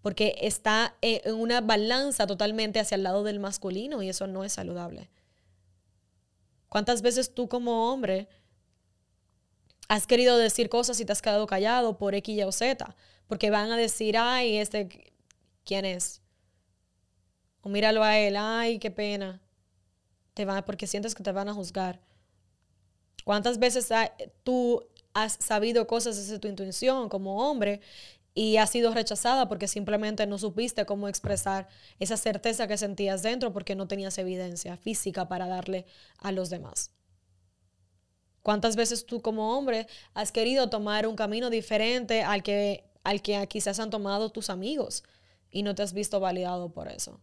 porque 0.00 0.36
está 0.42 0.94
en 1.00 1.34
una 1.34 1.60
balanza 1.60 2.28
totalmente 2.28 2.78
hacia 2.78 2.94
el 2.94 3.02
lado 3.02 3.24
del 3.24 3.40
masculino 3.40 4.00
y 4.00 4.08
eso 4.08 4.28
no 4.28 4.44
es 4.44 4.52
saludable. 4.52 5.10
¿Cuántas 6.68 7.02
veces 7.02 7.34
tú 7.34 7.48
como 7.48 7.90
hombre 7.90 8.28
has 9.88 10.06
querido 10.06 10.38
decir 10.38 10.68
cosas 10.68 11.00
y 11.00 11.04
te 11.04 11.10
has 11.10 11.20
quedado 11.20 11.48
callado 11.48 11.98
por 11.98 12.14
X, 12.14 12.44
o 12.44 12.52
Z, 12.52 12.94
porque 13.26 13.50
van 13.50 13.72
a 13.72 13.76
decir, 13.76 14.16
ay, 14.16 14.56
este, 14.56 15.12
¿quién 15.64 15.84
es? 15.84 16.22
O 17.60 17.68
míralo 17.70 18.04
a 18.04 18.20
él, 18.20 18.36
ay, 18.38 18.78
qué 18.78 18.92
pena. 18.92 19.42
Te 20.34 20.44
van, 20.44 20.64
porque 20.64 20.86
sientes 20.86 21.16
que 21.16 21.24
te 21.24 21.32
van 21.32 21.48
a 21.48 21.54
juzgar. 21.54 22.06
¿Cuántas 23.28 23.58
veces 23.58 23.90
tú 24.42 24.82
has 25.12 25.34
sabido 25.34 25.86
cosas 25.86 26.16
desde 26.16 26.38
tu 26.38 26.48
intuición 26.48 27.10
como 27.10 27.46
hombre 27.46 27.82
y 28.32 28.56
has 28.56 28.70
sido 28.70 28.94
rechazada 28.94 29.50
porque 29.50 29.68
simplemente 29.68 30.26
no 30.26 30.38
supiste 30.38 30.86
cómo 30.86 31.08
expresar 31.08 31.68
esa 31.98 32.16
certeza 32.16 32.66
que 32.66 32.78
sentías 32.78 33.22
dentro 33.22 33.52
porque 33.52 33.74
no 33.74 33.86
tenías 33.86 34.16
evidencia 34.16 34.78
física 34.78 35.28
para 35.28 35.46
darle 35.46 35.84
a 36.16 36.32
los 36.32 36.48
demás? 36.48 36.90
¿Cuántas 38.40 38.76
veces 38.76 39.04
tú 39.04 39.20
como 39.20 39.58
hombre 39.58 39.88
has 40.14 40.32
querido 40.32 40.70
tomar 40.70 41.06
un 41.06 41.14
camino 41.14 41.50
diferente 41.50 42.22
al 42.22 42.42
que, 42.42 42.88
al 43.04 43.20
que 43.20 43.46
quizás 43.46 43.78
han 43.78 43.90
tomado 43.90 44.30
tus 44.30 44.48
amigos 44.48 45.04
y 45.50 45.64
no 45.64 45.74
te 45.74 45.82
has 45.82 45.92
visto 45.92 46.18
validado 46.18 46.72
por 46.72 46.88
eso? 46.88 47.20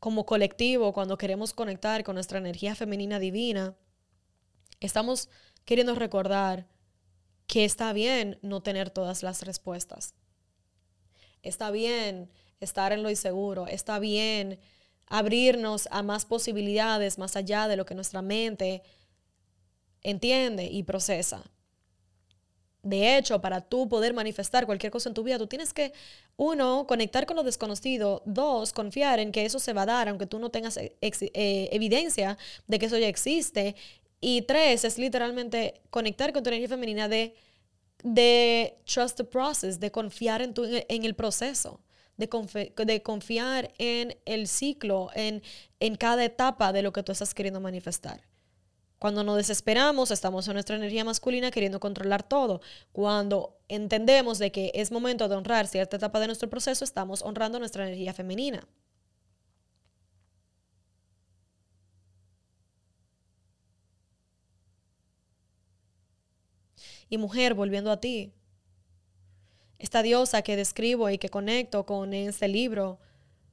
Como 0.00 0.26
colectivo, 0.26 0.92
cuando 0.92 1.18
queremos 1.18 1.52
conectar 1.52 2.04
con 2.04 2.14
nuestra 2.14 2.38
energía 2.38 2.74
femenina 2.74 3.18
divina, 3.18 3.76
estamos 4.80 5.28
queriendo 5.64 5.94
recordar 5.94 6.66
que 7.46 7.64
está 7.64 7.92
bien 7.92 8.38
no 8.42 8.62
tener 8.62 8.90
todas 8.90 9.22
las 9.22 9.42
respuestas. 9.42 10.14
Está 11.42 11.70
bien 11.70 12.30
estar 12.60 12.92
en 12.92 13.02
lo 13.02 13.10
inseguro, 13.10 13.66
está 13.66 13.98
bien 13.98 14.58
abrirnos 15.06 15.88
a 15.92 16.02
más 16.02 16.26
posibilidades 16.26 17.18
más 17.18 17.36
allá 17.36 17.68
de 17.68 17.76
lo 17.76 17.86
que 17.86 17.94
nuestra 17.94 18.22
mente 18.22 18.82
entiende 20.02 20.64
y 20.64 20.82
procesa. 20.82 21.50
De 22.86 23.16
hecho, 23.16 23.40
para 23.40 23.60
tú 23.62 23.88
poder 23.88 24.14
manifestar 24.14 24.64
cualquier 24.64 24.92
cosa 24.92 25.08
en 25.08 25.14
tu 25.14 25.24
vida, 25.24 25.38
tú 25.38 25.48
tienes 25.48 25.72
que, 25.72 25.92
uno, 26.36 26.86
conectar 26.86 27.26
con 27.26 27.34
lo 27.34 27.42
desconocido, 27.42 28.22
dos, 28.26 28.72
confiar 28.72 29.18
en 29.18 29.32
que 29.32 29.44
eso 29.44 29.58
se 29.58 29.72
va 29.72 29.82
a 29.82 29.86
dar, 29.86 30.08
aunque 30.08 30.26
tú 30.26 30.38
no 30.38 30.50
tengas 30.50 30.76
eh, 30.76 30.92
evidencia 31.72 32.38
de 32.68 32.78
que 32.78 32.86
eso 32.86 32.96
ya 32.96 33.08
existe, 33.08 33.74
y 34.20 34.42
tres, 34.42 34.84
es 34.84 34.98
literalmente 34.98 35.80
conectar 35.90 36.32
con 36.32 36.44
tu 36.44 36.50
energía 36.50 36.68
femenina 36.68 37.08
de, 37.08 37.34
de 38.04 38.78
trust 38.84 39.16
the 39.16 39.24
process, 39.24 39.80
de 39.80 39.90
confiar 39.90 40.40
en, 40.40 40.54
tu, 40.54 40.64
en 40.64 41.04
el 41.04 41.16
proceso, 41.16 41.80
de, 42.16 42.28
de 42.86 43.02
confiar 43.02 43.72
en 43.78 44.16
el 44.26 44.46
ciclo, 44.46 45.10
en, 45.16 45.42
en 45.80 45.96
cada 45.96 46.24
etapa 46.24 46.72
de 46.72 46.82
lo 46.82 46.92
que 46.92 47.02
tú 47.02 47.10
estás 47.10 47.34
queriendo 47.34 47.60
manifestar. 47.60 48.22
Cuando 48.98 49.22
nos 49.24 49.36
desesperamos, 49.36 50.10
estamos 50.10 50.48
en 50.48 50.54
nuestra 50.54 50.76
energía 50.76 51.04
masculina 51.04 51.50
queriendo 51.50 51.80
controlar 51.80 52.22
todo. 52.22 52.62
Cuando 52.92 53.58
entendemos 53.68 54.38
de 54.38 54.50
que 54.52 54.72
es 54.74 54.90
momento 54.90 55.28
de 55.28 55.36
honrar 55.36 55.66
cierta 55.66 55.96
etapa 55.96 56.18
de 56.20 56.26
nuestro 56.26 56.48
proceso, 56.48 56.84
estamos 56.84 57.22
honrando 57.22 57.58
nuestra 57.58 57.86
energía 57.86 58.14
femenina. 58.14 58.66
Y 67.08 67.18
mujer, 67.18 67.54
volviendo 67.54 67.90
a 67.92 68.00
ti, 68.00 68.32
esta 69.78 70.02
diosa 70.02 70.42
que 70.42 70.56
describo 70.56 71.10
y 71.10 71.18
que 71.18 71.28
conecto 71.28 71.84
con 71.86 72.14
este 72.14 72.48
libro 72.48 72.98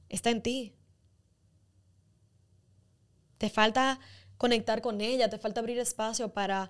está 0.10 0.30
en 0.30 0.42
ti. 0.42 0.74
Te 3.38 3.50
falta 3.50 4.00
conectar 4.44 4.82
con 4.82 5.00
ella, 5.00 5.30
te 5.30 5.38
falta 5.38 5.62
abrir 5.62 5.80
espacio 5.80 6.34
para, 6.34 6.70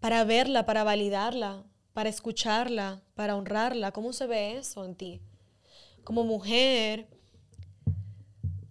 para 0.00 0.24
verla, 0.24 0.66
para 0.66 0.82
validarla, 0.82 1.62
para 1.92 2.08
escucharla, 2.08 3.04
para 3.14 3.36
honrarla. 3.36 3.92
¿Cómo 3.92 4.12
se 4.12 4.26
ve 4.26 4.56
eso 4.56 4.84
en 4.84 4.96
ti? 4.96 5.20
Como 6.02 6.24
mujer, 6.24 7.06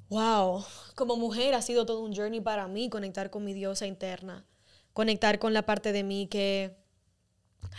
wow, 0.10 0.62
como 0.94 1.16
mujer 1.16 1.54
ha 1.54 1.62
sido 1.62 1.86
todo 1.86 2.02
un 2.02 2.14
journey 2.14 2.42
para 2.42 2.68
mí 2.68 2.90
conectar 2.90 3.30
con 3.30 3.46
mi 3.46 3.54
diosa 3.54 3.88
interna, 3.88 4.46
conectar 4.92 5.40
con 5.40 5.54
la 5.54 5.66
parte 5.66 5.94
de 5.94 6.04
mí 6.04 6.28
que 6.28 6.76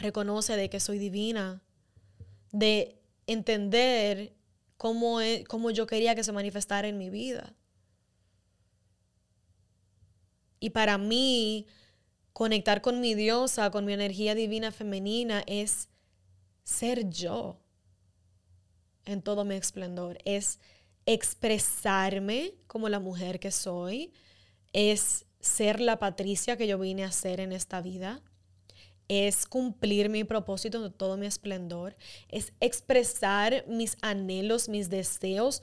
reconoce 0.00 0.56
de 0.56 0.70
que 0.70 0.80
soy 0.80 0.98
divina, 0.98 1.62
de 2.52 3.02
entender 3.26 4.32
cómo, 4.78 5.18
cómo 5.46 5.70
yo 5.72 5.86
quería 5.86 6.14
que 6.14 6.24
se 6.24 6.32
manifestara 6.32 6.88
en 6.88 6.96
mi 6.96 7.10
vida. 7.10 7.54
Y 10.60 10.70
para 10.70 10.98
mí, 10.98 11.66
conectar 12.32 12.80
con 12.80 13.00
mi 13.00 13.14
diosa, 13.14 13.70
con 13.70 13.84
mi 13.84 13.92
energía 13.92 14.34
divina 14.34 14.72
femenina, 14.72 15.42
es 15.46 15.88
ser 16.64 17.08
yo 17.10 17.60
en 19.04 19.22
todo 19.22 19.44
mi 19.44 19.54
esplendor. 19.54 20.18
Es 20.24 20.58
expresarme 21.06 22.54
como 22.66 22.88
la 22.88 23.00
mujer 23.00 23.40
que 23.40 23.50
soy. 23.50 24.12
Es 24.72 25.26
ser 25.40 25.80
la 25.80 25.98
Patricia 25.98 26.56
que 26.56 26.66
yo 26.66 26.78
vine 26.78 27.04
a 27.04 27.12
ser 27.12 27.40
en 27.40 27.52
esta 27.52 27.80
vida. 27.80 28.22
Es 29.06 29.46
cumplir 29.46 30.08
mi 30.08 30.24
propósito 30.24 30.84
en 30.84 30.92
todo 30.92 31.16
mi 31.16 31.26
esplendor. 31.26 31.96
Es 32.28 32.52
expresar 32.60 33.64
mis 33.68 33.96
anhelos, 34.00 34.68
mis 34.68 34.88
deseos 34.88 35.62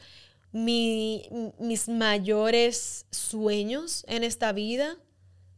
mis 0.52 1.88
mayores 1.88 3.06
sueños 3.12 4.04
en 4.08 4.24
esta 4.24 4.52
vida, 4.52 4.98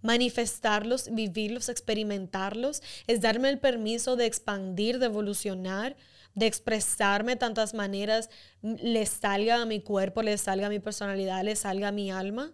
manifestarlos, 0.01 1.13
vivirlos, 1.13 1.69
experimentarlos, 1.69 2.83
es 3.07 3.21
darme 3.21 3.49
el 3.49 3.59
permiso 3.59 4.15
de 4.15 4.25
expandir, 4.25 4.99
de 4.99 5.07
evolucionar, 5.07 5.95
de 6.35 6.47
expresarme 6.47 7.35
tantas 7.35 7.73
maneras, 7.73 8.29
le 8.61 9.05
salga 9.05 9.61
a 9.61 9.65
mi 9.65 9.81
cuerpo, 9.81 10.21
le 10.21 10.37
salga 10.37 10.67
a 10.67 10.69
mi 10.69 10.79
personalidad, 10.79 11.43
le 11.43 11.55
salga 11.55 11.89
a 11.89 11.91
mi 11.91 12.11
alma 12.11 12.53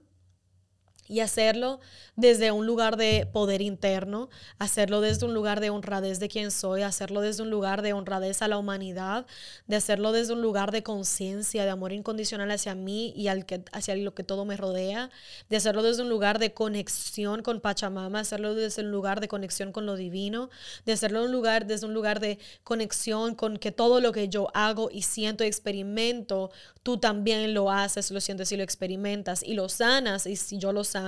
y 1.10 1.20
hacerlo 1.22 1.80
desde 2.16 2.52
un 2.52 2.68
lugar 2.68 2.96
de 2.96 3.28
poder 3.32 3.62
interno, 3.62 4.30
hacerlo 4.60 5.02
desde 5.02 5.26
un 5.26 5.34
lugar 5.34 5.60
de 5.60 5.72
honradez 5.72 6.20
de 6.20 6.30
quien 6.30 6.52
soy, 6.52 6.84
hacerlo 6.84 7.22
desde 7.22 7.42
un 7.42 7.50
lugar 7.50 7.82
de 7.82 7.94
honradez 7.94 8.42
a 8.42 8.48
la 8.48 8.58
humanidad, 8.58 9.26
de 9.68 9.76
hacerlo 9.76 10.12
desde 10.12 10.34
un 10.34 10.42
lugar 10.42 10.72
de 10.72 10.84
conciencia, 10.84 11.64
de 11.64 11.72
amor 11.72 11.94
incondicional 11.94 12.52
hacia 12.52 12.76
mí 12.76 13.12
y 13.16 13.28
hacia 13.28 13.96
lo 13.96 14.14
que 14.14 14.24
todo 14.24 14.46
me 14.46 14.56
rodea, 14.56 15.10
de 15.50 15.58
hacerlo 15.58 15.82
desde 15.82 16.04
un 16.04 16.10
lugar 16.10 16.38
de 16.38 16.54
conexión 16.54 17.42
con 17.42 17.60
Pachamama, 17.60 18.20
hacerlo 18.20 18.54
desde 18.54 18.84
un 18.84 18.92
lugar 18.92 19.20
de 19.20 19.28
conexión 19.28 19.72
con 19.72 19.88
lo 19.88 19.96
divino, 19.96 20.50
de 20.86 20.94
hacerlo 20.94 21.24
un 21.26 21.32
lugar, 21.32 21.66
desde 21.66 21.88
un 21.88 21.96
lugar 21.96 22.20
de 22.20 22.38
conexión 22.64 23.34
con 23.34 23.58
que 23.58 23.72
todo 23.72 24.00
lo 24.00 24.12
que 24.12 24.30
yo 24.30 24.50
hago 24.54 24.90
y 24.92 25.02
siento 25.02 25.44
y 25.44 25.48
experimento, 25.48 26.52
tú 26.84 26.98
también 26.98 27.54
lo 27.56 27.72
haces, 27.72 28.12
lo 28.12 28.22
sientes 28.22 28.52
y 28.52 28.58
lo 28.58 28.64
experimentas 28.64 29.42
y 29.42 29.54
lo 29.54 29.70
sanas 29.70 30.28
y 30.28 30.36
si 30.36 30.60
yo 30.60 30.72
lo 30.72 30.84
sano, 30.84 30.99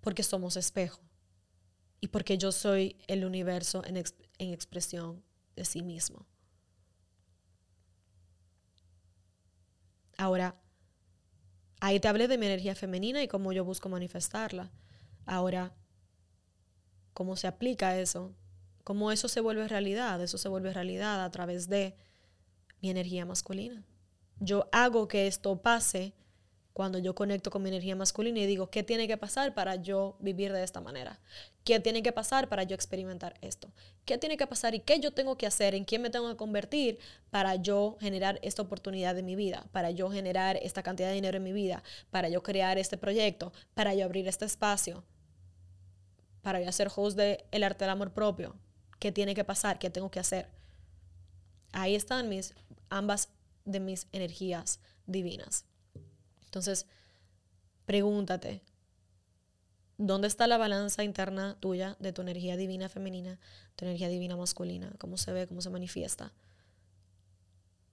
porque 0.00 0.22
somos 0.22 0.56
espejo 0.56 1.00
y 2.00 2.08
porque 2.08 2.38
yo 2.38 2.52
soy 2.52 2.96
el 3.06 3.24
universo 3.24 3.82
en, 3.84 3.96
expresión 4.38 5.22
de 5.54 5.64
sí 5.64 5.82
mismo. 5.82 6.26
Ahora, 10.16 10.56
ahí 11.80 12.00
te 12.00 12.08
hablé 12.08 12.28
de 12.28 12.38
mi 12.38 12.46
energía 12.46 12.74
femenina 12.74 13.22
y 13.22 13.28
cómo 13.28 13.52
yo 13.52 13.64
busco 13.64 13.88
manifestarla. 13.88 14.70
Ahora, 15.26 15.74
¿cómo 17.12 17.36
se 17.36 17.46
aplica 17.46 17.98
eso? 17.98 18.34
¿Cómo 18.84 19.12
eso 19.12 19.28
se 19.28 19.40
vuelve 19.40 19.68
realidad? 19.68 20.22
Eso 20.22 20.38
se 20.38 20.48
vuelve 20.48 20.72
realidad 20.72 21.22
a 21.22 21.30
través 21.30 21.68
de 21.68 21.96
mi 22.80 22.90
energía 22.90 23.26
masculina. 23.26 23.84
Yo 24.38 24.68
hago 24.72 25.06
que 25.06 25.26
esto 25.26 25.60
pase 25.60 26.14
cuando 26.72 26.98
yo 26.98 27.14
conecto 27.14 27.50
con 27.50 27.62
mi 27.62 27.68
energía 27.68 27.96
masculina 27.96 28.38
y 28.38 28.46
digo, 28.46 28.70
¿qué 28.70 28.82
tiene 28.82 29.08
que 29.08 29.16
pasar 29.16 29.54
para 29.54 29.76
yo 29.76 30.16
vivir 30.20 30.52
de 30.52 30.62
esta 30.62 30.80
manera? 30.80 31.18
¿Qué 31.64 31.80
tiene 31.80 32.02
que 32.02 32.12
pasar 32.12 32.48
para 32.48 32.62
yo 32.62 32.74
experimentar 32.74 33.34
esto? 33.40 33.72
¿Qué 34.04 34.18
tiene 34.18 34.36
que 34.36 34.46
pasar 34.46 34.74
y 34.74 34.80
qué 34.80 35.00
yo 35.00 35.12
tengo 35.12 35.36
que 35.36 35.46
hacer? 35.46 35.74
¿En 35.74 35.84
quién 35.84 36.02
me 36.02 36.10
tengo 36.10 36.28
que 36.28 36.36
convertir 36.36 36.98
para 37.30 37.56
yo 37.56 37.96
generar 38.00 38.38
esta 38.42 38.62
oportunidad 38.62 39.14
de 39.14 39.22
mi 39.22 39.34
vida? 39.36 39.66
Para 39.72 39.90
yo 39.90 40.10
generar 40.10 40.58
esta 40.62 40.82
cantidad 40.82 41.08
de 41.08 41.14
dinero 41.14 41.36
en 41.36 41.42
mi 41.42 41.52
vida? 41.52 41.82
Para 42.10 42.28
yo 42.28 42.42
crear 42.42 42.78
este 42.78 42.96
proyecto? 42.96 43.52
Para 43.74 43.94
yo 43.94 44.04
abrir 44.04 44.28
este 44.28 44.44
espacio? 44.44 45.04
Para 46.42 46.60
yo 46.60 46.68
hacer 46.68 46.88
host 46.94 47.16
de 47.16 47.44
El 47.50 47.64
Arte 47.64 47.84
del 47.84 47.90
Amor 47.90 48.12
Propio? 48.12 48.56
¿Qué 48.98 49.12
tiene 49.12 49.34
que 49.34 49.44
pasar? 49.44 49.78
¿Qué 49.78 49.90
tengo 49.90 50.10
que 50.10 50.20
hacer? 50.20 50.48
Ahí 51.72 51.94
están 51.94 52.28
mis, 52.28 52.54
ambas 52.88 53.28
de 53.64 53.80
mis 53.80 54.06
energías 54.12 54.80
divinas. 55.06 55.64
Entonces, 56.50 56.86
pregúntate, 57.86 58.64
¿dónde 59.98 60.26
está 60.26 60.48
la 60.48 60.58
balanza 60.58 61.04
interna 61.04 61.56
tuya 61.60 61.96
de 62.00 62.12
tu 62.12 62.22
energía 62.22 62.56
divina 62.56 62.88
femenina, 62.88 63.38
tu 63.76 63.84
energía 63.84 64.08
divina 64.08 64.36
masculina? 64.36 64.92
¿Cómo 64.98 65.16
se 65.16 65.32
ve, 65.32 65.46
cómo 65.46 65.60
se 65.60 65.70
manifiesta? 65.70 66.32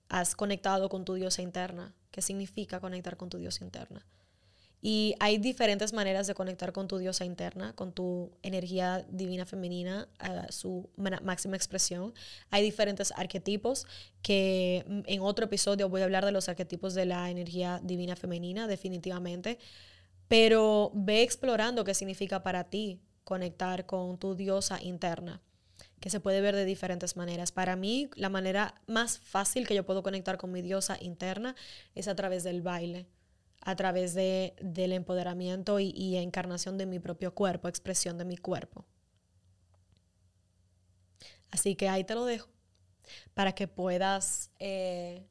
¿Has 0.10 0.36
conectado 0.36 0.89
con 0.89 1.06
tu 1.06 1.13
diosa 1.13 1.43
interna? 1.43 1.93
¿Qué 2.10 2.24
significa 2.24 2.80
conectar 2.80 3.15
con 3.15 3.30
tu 3.30 3.38
diosa 3.38 3.63
interna? 3.63 4.08
Y 4.82 5.16
hay 5.20 5.40
diferentes 5.40 5.92
maneras 5.92 6.28
de 6.28 6.36
conectar 6.36 6.72
con 6.72 6.88
tu 6.88 7.00
diosa 7.00 7.26
interna, 7.26 7.74
con 7.74 7.92
tu 7.92 8.32
energía 8.44 9.06
divina 9.10 9.46
femenina, 9.46 10.08
a 10.20 10.52
su 10.52 10.90
máxima 10.96 11.56
expresión. 11.56 12.13
Hay 12.52 12.63
diferentes 12.63 13.12
arquetipos 13.16 13.88
que 14.22 14.86
en 15.08 15.22
otro 15.22 15.46
episodio 15.46 15.90
voy 15.90 16.02
a 16.02 16.04
hablar 16.04 16.26
de 16.26 16.32
los 16.32 16.48
arquetipos 16.48 16.94
de 16.94 17.06
la 17.06 17.30
energía 17.32 17.82
divina 17.84 18.16
femenina, 18.16 18.68
definitivamente. 18.68 19.58
Pero 20.28 20.92
ve 20.94 21.24
explorando 21.24 21.84
qué 21.84 21.94
significa 21.94 22.44
para 22.44 22.66
ti 22.66 23.02
conectar 23.24 23.86
con 23.88 24.18
tu 24.20 24.36
diosa 24.36 24.82
interna, 24.82 25.42
que 26.00 26.12
se 26.12 26.20
puede 26.20 26.40
ver 26.40 26.56
de 26.56 26.66
diferentes 26.66 27.18
maneras. 27.18 27.52
Para 27.52 27.76
mí, 27.76 28.10
la 28.16 28.30
manera 28.30 28.76
más 28.86 29.18
fácil 29.18 29.68
que 29.68 29.74
yo 29.74 29.86
puedo 29.86 30.04
conectar 30.04 30.38
con 30.38 30.52
mi 30.52 30.62
diosa 30.62 30.98
interna 31.02 31.56
es 31.96 32.08
a 32.08 32.16
través 32.16 32.44
del 32.44 32.62
baile 32.62 33.08
a 33.62 33.76
través 33.76 34.13
de, 34.13 34.56
del 34.62 34.93
empoderamiento 34.93 35.80
y, 35.80 36.15
encarnación 36.17 36.78
de 36.78 36.86
mi 36.86 37.00
propio 37.00 37.34
cuerpo, 37.34 37.67
expresión 37.67 38.17
de 38.17 38.26
mi 38.26 38.38
cuerpo. 38.38 38.86
Así 41.50 41.76
que 41.76 41.89
ahí 41.89 42.04
te 42.04 42.15
lo 42.15 42.26
dejo 42.26 42.50
para 43.34 43.54
que 43.54 43.67
puedas 43.67 44.52
eh, 44.60 45.28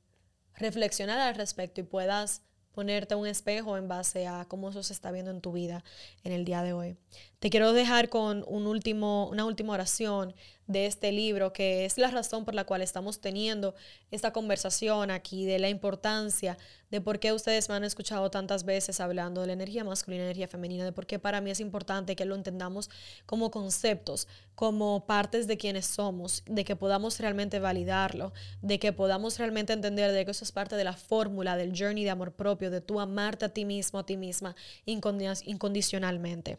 reflexionar 0.55 1.19
al 1.19 1.35
respecto 1.35 1.81
y 1.81 1.85
puedas 1.85 2.43
ponerte 2.73 3.15
un 3.15 3.27
espejo 3.27 3.79
en 3.79 3.89
base 3.89 4.27
a 4.27 4.45
cómo 4.45 4.69
eso 4.69 4.83
se 4.83 4.93
está 4.93 5.11
viendo 5.11 5.31
en 5.31 5.41
tu 5.41 5.53
vida 5.53 5.83
en 6.25 6.33
el 6.33 6.45
día 6.45 6.63
de 6.63 6.75
hoy. 6.75 6.99
Te 7.39 7.49
quiero 7.49 7.73
dejar 7.73 8.11
con 8.11 8.45
un 8.47 8.67
último, 8.67 9.29
una 9.31 9.47
última 9.47 9.73
oración 9.73 10.35
de 10.67 10.87
este 10.87 11.13
libro, 11.13 11.53
que 11.53 11.85
es 11.85 11.99
la 11.99 12.11
razón 12.11 12.45
por 12.45 12.55
la 12.55 12.65
cual 12.65 12.83
estamos 12.83 13.21
teniendo 13.21 13.75
esta 14.11 14.33
conversación 14.33 15.11
aquí, 15.11 15.47
de 15.47 15.59
la 15.59 15.69
importancia 15.69 16.59
de 16.91 17.01
por 17.01 17.19
qué 17.19 17.33
ustedes 17.33 17.69
me 17.69 17.75
han 17.75 17.85
escuchado 17.85 18.31
tantas 18.31 18.65
veces 18.65 19.01
hablando 19.01 19.41
de 19.41 19.49
la 19.49 19.53
energía 19.55 19.83
masculina 19.83 20.25
energía 20.25 20.47
femenina, 20.47 20.85
de 20.85 20.93
por 20.93 21.07
qué 21.07 21.19
para 21.19 21.41
mí 21.41 21.51
es 21.51 21.61
importante 21.61 22.15
que 22.15 22.25
lo 22.25 22.35
entendamos 22.35 22.91
como 23.27 23.51
conceptos, 23.51 24.29
como 24.55 25.05
partes 25.05 25.47
de 25.47 25.57
quienes 25.57 25.87
somos, 25.87 26.43
de 26.47 26.65
que 26.65 26.77
podamos 26.77 27.19
realmente 27.19 27.59
validarlo, 27.59 28.33
de 28.63 28.79
que 28.79 28.93
podamos 28.93 29.39
realmente 29.39 29.73
entender 29.73 30.13
de 30.13 30.25
que 30.25 30.31
eso 30.31 30.45
es 30.45 30.53
parte 30.53 30.77
de 30.77 30.85
la 30.85 30.95
fórmula 30.95 31.57
del 31.57 31.77
journey 31.77 32.05
de 32.05 32.11
amor 32.11 32.33
propio, 32.33 32.71
de 32.71 32.81
tú 32.81 33.01
amarte 33.01 33.45
a 33.45 33.49
ti 33.49 33.65
mismo, 33.65 33.99
a 33.99 34.07
ti 34.07 34.17
misma, 34.17 34.55
incondicionalmente. 34.85 36.59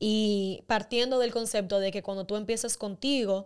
Y 0.00 0.62
partiendo 0.66 1.18
del 1.18 1.32
concepto 1.32 1.80
de 1.80 1.90
que 1.90 2.02
cuando 2.02 2.24
tú 2.24 2.36
empiezas 2.36 2.76
contigo, 2.76 3.37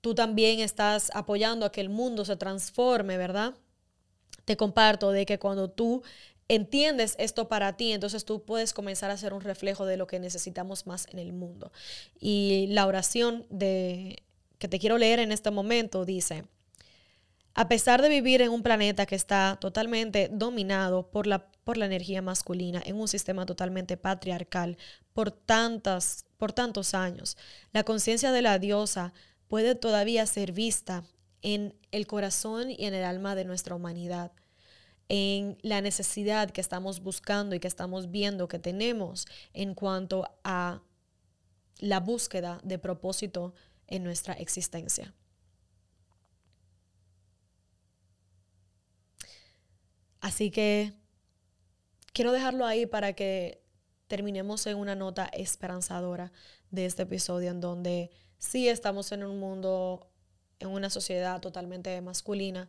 tú 0.00 0.14
también 0.14 0.60
estás 0.60 1.10
apoyando 1.14 1.66
a 1.66 1.72
que 1.72 1.80
el 1.80 1.88
mundo 1.88 2.24
se 2.24 2.36
transforme, 2.36 3.16
¿verdad? 3.16 3.54
te 4.46 4.56
comparto 4.56 5.10
de 5.10 5.26
que 5.26 5.38
cuando 5.38 5.68
tú 5.68 6.02
entiendes 6.48 7.16
esto 7.18 7.48
para 7.48 7.76
ti, 7.76 7.92
entonces 7.92 8.24
tú 8.24 8.44
puedes 8.44 8.72
comenzar 8.72 9.10
a 9.10 9.16
ser 9.18 9.34
un 9.34 9.42
reflejo 9.42 9.84
de 9.84 9.98
lo 9.98 10.06
que 10.06 10.20
necesitamos 10.20 10.86
más 10.86 11.06
en 11.12 11.18
el 11.18 11.32
mundo. 11.32 11.72
Y 12.18 12.68
la 12.70 12.86
oración 12.86 13.44
de, 13.50 14.22
que 14.58 14.68
te 14.68 14.78
quiero 14.78 14.96
leer 14.96 15.18
en 15.18 15.32
este 15.32 15.50
momento 15.50 16.04
dice, 16.04 16.44
a 17.54 17.68
pesar 17.68 18.00
de 18.00 18.08
vivir 18.08 18.40
en 18.40 18.50
un 18.50 18.62
planeta 18.62 19.04
que 19.04 19.16
está 19.16 19.58
totalmente 19.60 20.28
dominado 20.30 21.10
por 21.10 21.26
la, 21.26 21.50
por 21.64 21.76
la 21.76 21.86
energía 21.86 22.22
masculina, 22.22 22.80
en 22.86 23.00
un 23.00 23.08
sistema 23.08 23.46
totalmente 23.46 23.96
patriarcal 23.96 24.78
por, 25.12 25.32
tantas, 25.32 26.25
por 26.36 26.52
tantos 26.52 26.94
años, 26.94 27.36
la 27.72 27.84
conciencia 27.84 28.32
de 28.32 28.42
la 28.42 28.58
diosa 28.58 29.12
puede 29.48 29.74
todavía 29.74 30.26
ser 30.26 30.52
vista 30.52 31.04
en 31.42 31.74
el 31.92 32.06
corazón 32.06 32.70
y 32.70 32.84
en 32.86 32.94
el 32.94 33.04
alma 33.04 33.34
de 33.34 33.44
nuestra 33.44 33.74
humanidad, 33.74 34.32
en 35.08 35.58
la 35.62 35.80
necesidad 35.80 36.50
que 36.50 36.60
estamos 36.60 37.00
buscando 37.00 37.54
y 37.54 37.60
que 37.60 37.68
estamos 37.68 38.10
viendo 38.10 38.48
que 38.48 38.58
tenemos 38.58 39.26
en 39.52 39.74
cuanto 39.74 40.28
a 40.42 40.82
la 41.78 42.00
búsqueda 42.00 42.60
de 42.64 42.78
propósito 42.78 43.54
en 43.86 44.02
nuestra 44.02 44.34
existencia. 44.34 45.14
Así 50.20 50.50
que 50.50 50.92
quiero 52.12 52.32
dejarlo 52.32 52.66
ahí 52.66 52.86
para 52.86 53.12
que 53.12 53.62
terminemos 54.08 54.66
en 54.66 54.76
una 54.76 54.94
nota 54.94 55.26
esperanzadora 55.26 56.32
de 56.70 56.86
este 56.86 57.02
episodio 57.02 57.50
en 57.50 57.60
donde 57.60 58.10
sí 58.38 58.68
estamos 58.68 59.12
en 59.12 59.24
un 59.24 59.38
mundo 59.38 60.08
en 60.58 60.68
una 60.68 60.90
sociedad 60.90 61.40
totalmente 61.40 62.00
masculina, 62.00 62.68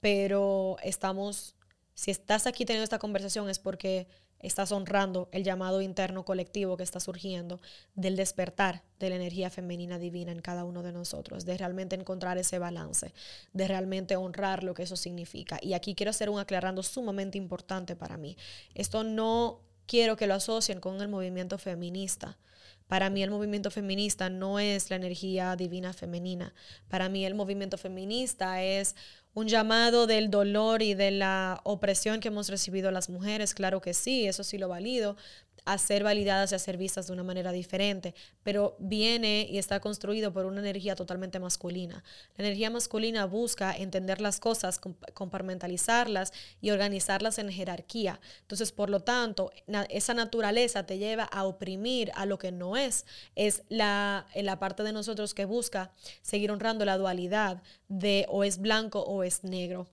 pero 0.00 0.76
estamos, 0.82 1.54
si 1.94 2.10
estás 2.10 2.46
aquí 2.46 2.64
teniendo 2.64 2.84
esta 2.84 2.98
conversación 2.98 3.48
es 3.48 3.58
porque 3.58 4.06
estás 4.42 4.72
honrando 4.72 5.28
el 5.32 5.44
llamado 5.44 5.80
interno 5.80 6.24
colectivo 6.24 6.76
que 6.76 6.82
está 6.82 6.98
surgiendo 6.98 7.60
del 7.94 8.16
despertar 8.16 8.82
de 8.98 9.08
la 9.08 9.16
energía 9.16 9.50
femenina 9.50 9.98
divina 9.98 10.32
en 10.32 10.40
cada 10.40 10.64
uno 10.64 10.82
de 10.82 10.92
nosotros, 10.92 11.44
de 11.44 11.56
realmente 11.56 11.94
encontrar 11.94 12.38
ese 12.38 12.58
balance, 12.58 13.14
de 13.52 13.68
realmente 13.68 14.16
honrar 14.16 14.64
lo 14.64 14.74
que 14.74 14.82
eso 14.82 14.96
significa. 14.96 15.58
Y 15.62 15.74
aquí 15.74 15.94
quiero 15.94 16.10
hacer 16.10 16.28
un 16.28 16.40
aclarando 16.40 16.82
sumamente 16.82 17.38
importante 17.38 17.94
para 17.94 18.16
mí. 18.16 18.36
Esto 18.74 19.04
no 19.04 19.60
quiero 19.86 20.16
que 20.16 20.26
lo 20.26 20.34
asocien 20.34 20.80
con 20.80 21.00
el 21.00 21.08
movimiento 21.08 21.58
feminista. 21.58 22.38
Para 22.86 23.08
mí 23.08 23.22
el 23.22 23.30
movimiento 23.30 23.70
feminista 23.70 24.28
no 24.28 24.58
es 24.58 24.90
la 24.90 24.96
energía 24.96 25.56
divina 25.56 25.92
femenina. 25.92 26.52
Para 26.88 27.08
mí 27.08 27.24
el 27.24 27.34
movimiento 27.34 27.78
feminista 27.78 28.62
es 28.62 28.96
un 29.34 29.48
llamado 29.48 30.06
del 30.06 30.30
dolor 30.30 30.82
y 30.82 30.92
de 30.92 31.10
la 31.10 31.60
opresión 31.64 32.20
que 32.20 32.28
hemos 32.28 32.50
recibido 32.50 32.90
las 32.90 33.08
mujeres. 33.08 33.54
Claro 33.54 33.80
que 33.80 33.94
sí, 33.94 34.26
eso 34.26 34.44
sí 34.44 34.58
lo 34.58 34.68
valido, 34.68 35.16
a 35.64 35.78
ser 35.78 36.04
validadas 36.04 36.52
y 36.52 36.54
a 36.54 36.58
ser 36.58 36.76
vistas 36.76 37.06
de 37.06 37.12
una 37.12 37.22
manera 37.22 37.52
diferente, 37.52 38.14
pero 38.42 38.76
viene 38.78 39.46
y 39.48 39.58
está 39.58 39.80
construido 39.80 40.32
por 40.32 40.46
una 40.46 40.60
energía 40.60 40.96
totalmente 40.96 41.38
masculina. 41.38 42.02
La 42.36 42.44
energía 42.44 42.70
masculina 42.70 43.26
busca 43.26 43.72
entender 43.76 44.20
las 44.20 44.40
cosas, 44.40 44.80
compartimentalizarlas 45.14 46.32
y 46.60 46.70
organizarlas 46.70 47.38
en 47.38 47.50
jerarquía. 47.50 48.20
Entonces, 48.40 48.72
por 48.72 48.90
lo 48.90 49.00
tanto, 49.00 49.52
esa 49.88 50.14
naturaleza 50.14 50.84
te 50.84 50.98
lleva 50.98 51.24
a 51.24 51.44
oprimir 51.44 52.10
a 52.14 52.26
lo 52.26 52.38
que 52.38 52.52
no 52.52 52.76
es. 52.76 53.06
Es 53.36 53.62
la, 53.68 54.26
la 54.34 54.58
parte 54.58 54.82
de 54.82 54.92
nosotros 54.92 55.34
que 55.34 55.44
busca 55.44 55.92
seguir 56.22 56.50
honrando 56.50 56.84
la 56.84 56.98
dualidad 56.98 57.62
de 57.88 58.26
o 58.28 58.44
es 58.44 58.58
blanco 58.58 59.00
o 59.00 59.22
es 59.22 59.44
negro. 59.44 59.88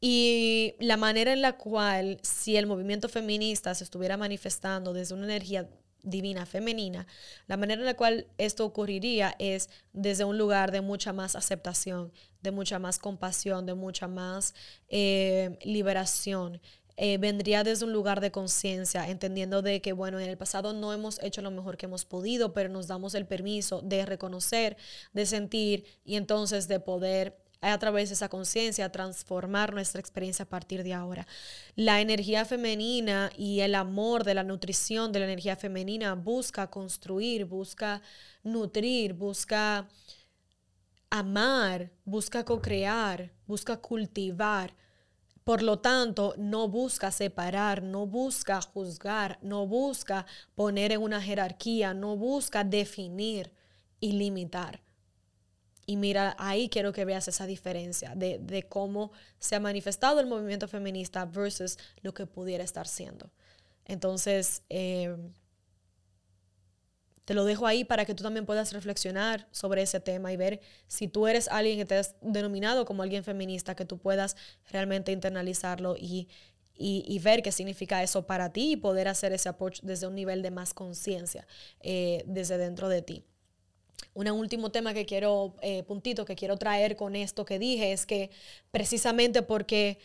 Y 0.00 0.74
la 0.78 0.96
manera 0.96 1.32
en 1.32 1.42
la 1.42 1.56
cual, 1.56 2.18
si 2.22 2.56
el 2.56 2.66
movimiento 2.66 3.08
feminista 3.08 3.74
se 3.74 3.84
estuviera 3.84 4.16
manifestando 4.16 4.92
desde 4.92 5.14
una 5.14 5.24
energía 5.24 5.68
divina 6.02 6.46
femenina, 6.46 7.06
la 7.46 7.56
manera 7.56 7.80
en 7.80 7.86
la 7.86 7.96
cual 7.96 8.26
esto 8.38 8.64
ocurriría 8.64 9.34
es 9.38 9.68
desde 9.92 10.24
un 10.24 10.38
lugar 10.38 10.70
de 10.70 10.80
mucha 10.80 11.12
más 11.12 11.34
aceptación, 11.34 12.12
de 12.42 12.52
mucha 12.52 12.78
más 12.78 12.98
compasión, 12.98 13.66
de 13.66 13.74
mucha 13.74 14.06
más 14.06 14.54
eh, 14.88 15.58
liberación. 15.64 16.60
Eh, 16.98 17.18
vendría 17.18 17.62
desde 17.62 17.84
un 17.84 17.92
lugar 17.92 18.22
de 18.22 18.30
conciencia, 18.30 19.08
entendiendo 19.10 19.60
de 19.60 19.82
que, 19.82 19.92
bueno, 19.92 20.18
en 20.18 20.30
el 20.30 20.38
pasado 20.38 20.72
no 20.72 20.94
hemos 20.94 21.22
hecho 21.22 21.42
lo 21.42 21.50
mejor 21.50 21.76
que 21.76 21.84
hemos 21.84 22.06
podido, 22.06 22.54
pero 22.54 22.70
nos 22.70 22.86
damos 22.86 23.14
el 23.14 23.26
permiso 23.26 23.82
de 23.82 24.06
reconocer, 24.06 24.78
de 25.12 25.26
sentir 25.26 25.84
y 26.06 26.16
entonces 26.16 26.68
de 26.68 26.80
poder 26.80 27.36
a 27.60 27.78
través 27.78 28.08
de 28.08 28.14
esa 28.14 28.28
conciencia 28.28 28.92
transformar 28.92 29.72
nuestra 29.72 30.00
experiencia 30.00 30.44
a 30.44 30.48
partir 30.48 30.82
de 30.82 30.94
ahora. 30.94 31.26
La 31.74 32.00
energía 32.00 32.44
femenina 32.44 33.30
y 33.36 33.60
el 33.60 33.74
amor 33.74 34.24
de 34.24 34.34
la 34.34 34.44
nutrición 34.44 35.12
de 35.12 35.20
la 35.20 35.24
energía 35.26 35.56
femenina 35.56 36.14
busca 36.14 36.68
construir, 36.70 37.44
busca 37.46 38.02
nutrir, 38.42 39.14
busca 39.14 39.88
amar, 41.10 41.90
busca 42.04 42.44
co-crear, 42.44 43.32
busca 43.46 43.76
cultivar. 43.78 44.74
Por 45.44 45.62
lo 45.62 45.78
tanto, 45.78 46.34
no 46.36 46.68
busca 46.68 47.12
separar, 47.12 47.82
no 47.82 48.06
busca 48.06 48.60
juzgar, 48.60 49.38
no 49.42 49.66
busca 49.66 50.26
poner 50.56 50.92
en 50.92 51.02
una 51.02 51.22
jerarquía, 51.22 51.94
no 51.94 52.16
busca 52.16 52.64
definir 52.64 53.52
y 54.00 54.12
limitar. 54.12 54.85
Y 55.86 55.96
mira, 55.96 56.34
ahí 56.38 56.68
quiero 56.68 56.92
que 56.92 57.04
veas 57.04 57.28
esa 57.28 57.46
diferencia 57.46 58.14
de, 58.16 58.66
cómo 58.68 59.12
se 59.38 59.54
ha 59.54 59.60
manifestado 59.60 60.18
el 60.18 60.26
movimiento 60.26 60.66
feminista 60.66 61.24
versus 61.24 61.78
lo 62.02 62.12
que 62.12 62.26
pudiera 62.26 62.64
estar 62.64 62.88
siendo. 62.88 63.30
Entonces, 63.84 64.62
eh, 64.68 65.16
te 67.24 67.34
lo 67.34 67.44
dejo 67.44 67.66
ahí 67.66 67.84
para 67.84 68.04
que 68.04 68.14
tú 68.14 68.24
también 68.24 68.46
puedas 68.46 68.72
reflexionar 68.72 69.46
sobre 69.52 69.82
ese 69.82 70.00
tema 70.00 70.32
y 70.32 70.36
ver 70.36 70.60
si 70.88 71.06
tú 71.06 71.28
eres 71.28 71.48
alguien 71.48 71.78
que 71.78 71.84
te 71.84 71.96
has 71.96 72.16
denominado 72.20 72.84
como 72.84 73.04
alguien 73.04 73.22
feminista, 73.22 73.76
que 73.76 73.84
tú 73.84 73.98
puedas 73.98 74.36
realmente 74.70 75.12
internalizarlo 75.12 75.96
y, 75.96 76.28
ver 77.22 77.42
qué 77.42 77.52
significa 77.52 78.02
eso 78.02 78.26
para 78.26 78.52
ti 78.52 78.72
y 78.72 78.76
poder 78.76 79.08
hacer 79.08 79.32
ese 79.32 79.48
approach 79.48 79.80
desde 79.82 80.06
un 80.06 80.14
nivel 80.14 80.42
de 80.42 80.50
más 80.50 80.74
conciencia 80.74 81.46
eh, 81.80 82.22
desde 82.26 82.58
dentro 82.58 82.88
de 82.88 83.02
ti. 83.02 83.24
Un 84.14 84.30
último 84.30 84.70
tema 84.70 84.94
que 84.94 85.06
quiero, 85.06 85.54
eh, 85.62 85.82
puntito 85.82 86.24
que 86.24 86.36
quiero 86.36 86.56
traer 86.56 86.96
con 86.96 87.16
esto 87.16 87.44
que 87.44 87.58
dije 87.58 87.92
es 87.92 88.06
que 88.06 88.30
precisamente 88.70 89.42
porque 89.42 89.98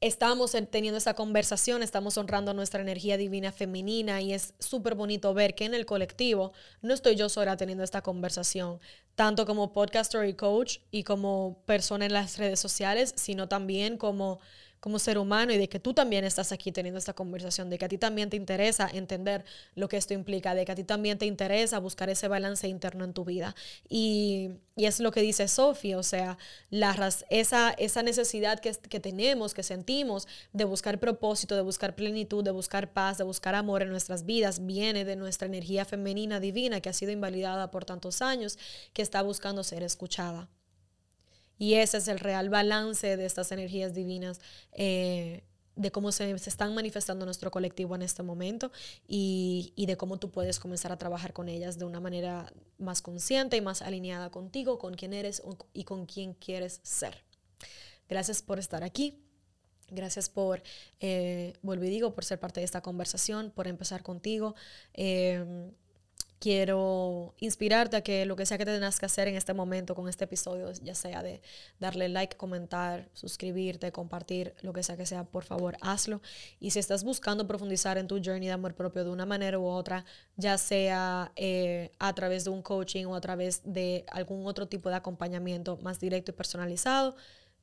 estamos 0.00 0.56
teniendo 0.70 0.96
esa 0.96 1.14
conversación, 1.14 1.82
estamos 1.82 2.16
honrando 2.16 2.54
nuestra 2.54 2.80
energía 2.80 3.18
divina 3.18 3.52
femenina 3.52 4.22
y 4.22 4.32
es 4.32 4.54
súper 4.58 4.94
bonito 4.94 5.34
ver 5.34 5.54
que 5.54 5.66
en 5.66 5.74
el 5.74 5.84
colectivo 5.84 6.52
no 6.80 6.94
estoy 6.94 7.16
yo 7.16 7.28
sola 7.28 7.56
teniendo 7.58 7.84
esta 7.84 8.00
conversación, 8.00 8.80
tanto 9.14 9.44
como 9.44 9.72
podcaster 9.72 10.26
y 10.26 10.34
coach 10.34 10.78
y 10.90 11.04
como 11.04 11.62
persona 11.66 12.06
en 12.06 12.14
las 12.14 12.38
redes 12.38 12.60
sociales, 12.60 13.12
sino 13.16 13.48
también 13.48 13.98
como 13.98 14.40
como 14.80 14.98
ser 14.98 15.18
humano 15.18 15.52
y 15.52 15.58
de 15.58 15.68
que 15.68 15.78
tú 15.78 15.94
también 15.94 16.24
estás 16.24 16.52
aquí 16.52 16.72
teniendo 16.72 16.98
esta 16.98 17.12
conversación, 17.12 17.70
de 17.70 17.78
que 17.78 17.84
a 17.84 17.88
ti 17.88 17.98
también 17.98 18.30
te 18.30 18.36
interesa 18.36 18.88
entender 18.92 19.44
lo 19.74 19.88
que 19.88 19.98
esto 19.98 20.14
implica, 20.14 20.54
de 20.54 20.64
que 20.64 20.72
a 20.72 20.74
ti 20.74 20.84
también 20.84 21.18
te 21.18 21.26
interesa 21.26 21.78
buscar 21.78 22.08
ese 22.08 22.28
balance 22.28 22.66
interno 22.66 23.04
en 23.04 23.12
tu 23.12 23.24
vida. 23.24 23.54
Y, 23.88 24.50
y 24.76 24.86
es 24.86 24.98
lo 25.00 25.10
que 25.12 25.20
dice 25.20 25.46
Sofía, 25.48 25.98
o 25.98 26.02
sea, 26.02 26.38
esa, 27.28 27.70
esa 27.72 28.02
necesidad 28.02 28.60
que, 28.60 28.72
que 28.72 29.00
tenemos, 29.00 29.52
que 29.52 29.62
sentimos 29.62 30.26
de 30.52 30.64
buscar 30.64 30.98
propósito, 30.98 31.54
de 31.56 31.62
buscar 31.62 31.94
plenitud, 31.94 32.42
de 32.42 32.50
buscar 32.50 32.92
paz, 32.92 33.18
de 33.18 33.24
buscar 33.24 33.54
amor 33.54 33.82
en 33.82 33.90
nuestras 33.90 34.24
vidas, 34.24 34.64
viene 34.64 35.04
de 35.04 35.16
nuestra 35.16 35.46
energía 35.46 35.84
femenina 35.84 36.40
divina 36.40 36.80
que 36.80 36.88
ha 36.88 36.94
sido 36.94 37.12
invalidada 37.12 37.70
por 37.70 37.84
tantos 37.84 38.22
años, 38.22 38.58
que 38.94 39.02
está 39.02 39.20
buscando 39.22 39.62
ser 39.62 39.82
escuchada. 39.82 40.48
Y 41.60 41.74
ese 41.74 41.98
es 41.98 42.08
el 42.08 42.18
real 42.18 42.48
balance 42.48 43.18
de 43.18 43.26
estas 43.26 43.52
energías 43.52 43.92
divinas 43.92 44.40
eh, 44.72 45.44
de 45.76 45.90
cómo 45.90 46.10
se, 46.10 46.30
están 46.30 46.74
manifestando 46.74 47.26
nuestro 47.26 47.50
colectivo 47.50 47.94
en 47.94 48.00
este 48.00 48.22
momento 48.22 48.72
y, 49.06 49.74
de 49.76 49.94
cómo 49.98 50.18
tú 50.18 50.30
puedes 50.30 50.58
comenzar 50.58 50.90
a 50.90 50.96
trabajar 50.96 51.34
con 51.34 51.50
ellas 51.50 51.78
de 51.78 51.84
una 51.84 52.00
manera 52.00 52.50
más 52.78 53.02
consciente 53.02 53.58
y 53.58 53.60
más 53.60 53.82
alineada 53.82 54.30
contigo, 54.30 54.78
con 54.78 54.94
quién 54.94 55.12
eres 55.12 55.42
y 55.74 55.84
con 55.84 56.06
quién 56.06 56.32
quieres 56.32 56.80
ser. 56.82 57.24
Gracias 58.08 58.40
por 58.40 58.58
estar 58.58 58.82
aquí. 58.82 59.22
Gracias 59.90 60.30
por, 60.30 60.62
eh, 60.98 61.52
vuelvo 61.60 61.84
y 61.84 61.90
digo, 61.90 62.14
por 62.14 62.24
ser 62.24 62.40
parte 62.40 62.60
de 62.60 62.64
esta 62.64 62.80
conversación, 62.80 63.50
por 63.50 63.68
empezar 63.68 64.02
contigo. 64.02 64.54
Eh, 64.94 65.70
quiero 66.40 67.34
inspirarte 67.38 67.98
a 67.98 68.00
que 68.00 68.24
lo 68.24 68.34
que 68.34 68.46
sea 68.46 68.56
que 68.56 68.64
tengas 68.64 68.98
que 68.98 69.06
hacer 69.06 69.28
en 69.28 69.36
este 69.36 69.52
momento 69.52 69.94
con 69.94 70.08
este 70.08 70.24
episodio, 70.24 70.72
ya 70.82 70.94
sea 70.94 71.22
de 71.22 71.42
darle 71.78 72.08
like, 72.08 72.36
comentar, 72.36 73.08
suscribirte, 73.12 73.92
compartir, 73.92 74.54
lo 74.62 74.72
que 74.72 74.82
sea 74.82 74.96
que 74.96 75.04
sea, 75.04 75.24
por 75.24 75.44
favor, 75.44 75.76
hazlo. 75.82 76.22
Y 76.58 76.70
si 76.70 76.78
estás 76.78 77.04
buscando 77.04 77.46
profundizar 77.46 77.98
en 77.98 78.08
tu 78.08 78.20
journey 78.24 78.46
de 78.46 78.52
amor 78.52 78.74
propio 78.74 79.04
de 79.04 79.10
una 79.10 79.26
manera 79.26 79.58
u 79.58 79.66
otra, 79.66 80.06
ya 80.36 80.56
sea 80.56 81.30
eh, 81.36 81.92
a 81.98 82.14
través 82.14 82.44
de 82.44 82.50
un 82.50 82.62
coaching 82.62 83.04
o 83.04 83.14
a 83.14 83.20
través 83.20 83.60
de 83.64 84.06
algún 84.10 84.46
otro 84.46 84.66
tipo 84.66 84.88
de 84.88 84.96
acompañamiento 84.96 85.76
más 85.82 86.00
directo 86.00 86.30
y 86.30 86.34
personalizado, 86.34 87.16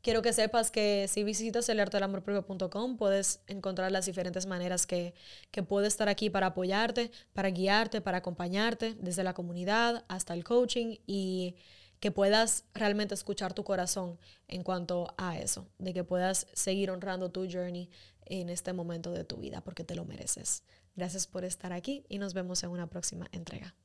quiero 0.07 0.21
que 0.21 0.31
sepas 0.31 0.71
que 0.71 1.05
si 1.09 1.25
visitas 1.25 1.67
el 1.67 1.81
artelamorpropio.com 1.81 2.95
puedes 2.95 3.41
encontrar 3.45 3.91
las 3.91 4.05
diferentes 4.05 4.45
maneras 4.45 4.87
que, 4.87 5.13
que 5.51 5.63
puedo 5.63 5.85
estar 5.85 6.07
aquí 6.07 6.29
para 6.29 6.47
apoyarte, 6.47 7.11
para 7.33 7.49
guiarte, 7.49 7.99
para 7.99 8.19
acompañarte, 8.19 8.95
desde 9.01 9.25
la 9.25 9.33
comunidad 9.33 10.05
hasta 10.07 10.33
el 10.33 10.45
coaching 10.45 10.95
y 11.05 11.57
que 11.99 12.11
puedas 12.11 12.63
realmente 12.73 13.15
escuchar 13.15 13.53
tu 13.53 13.65
corazón 13.65 14.17
en 14.47 14.63
cuanto 14.63 15.13
a 15.17 15.37
eso, 15.37 15.67
de 15.77 15.93
que 15.93 16.05
puedas 16.05 16.47
seguir 16.53 16.89
honrando 16.89 17.29
tu 17.29 17.45
journey 17.45 17.89
en 18.27 18.47
este 18.47 18.71
momento 18.71 19.11
de 19.11 19.25
tu 19.25 19.35
vida 19.35 19.59
porque 19.59 19.83
te 19.83 19.95
lo 19.95 20.05
mereces. 20.05 20.63
Gracias 20.95 21.27
por 21.27 21.43
estar 21.43 21.73
aquí 21.73 22.05
y 22.07 22.17
nos 22.17 22.33
vemos 22.33 22.63
en 22.63 22.69
una 22.69 22.87
próxima 22.87 23.27
entrega. 23.33 23.75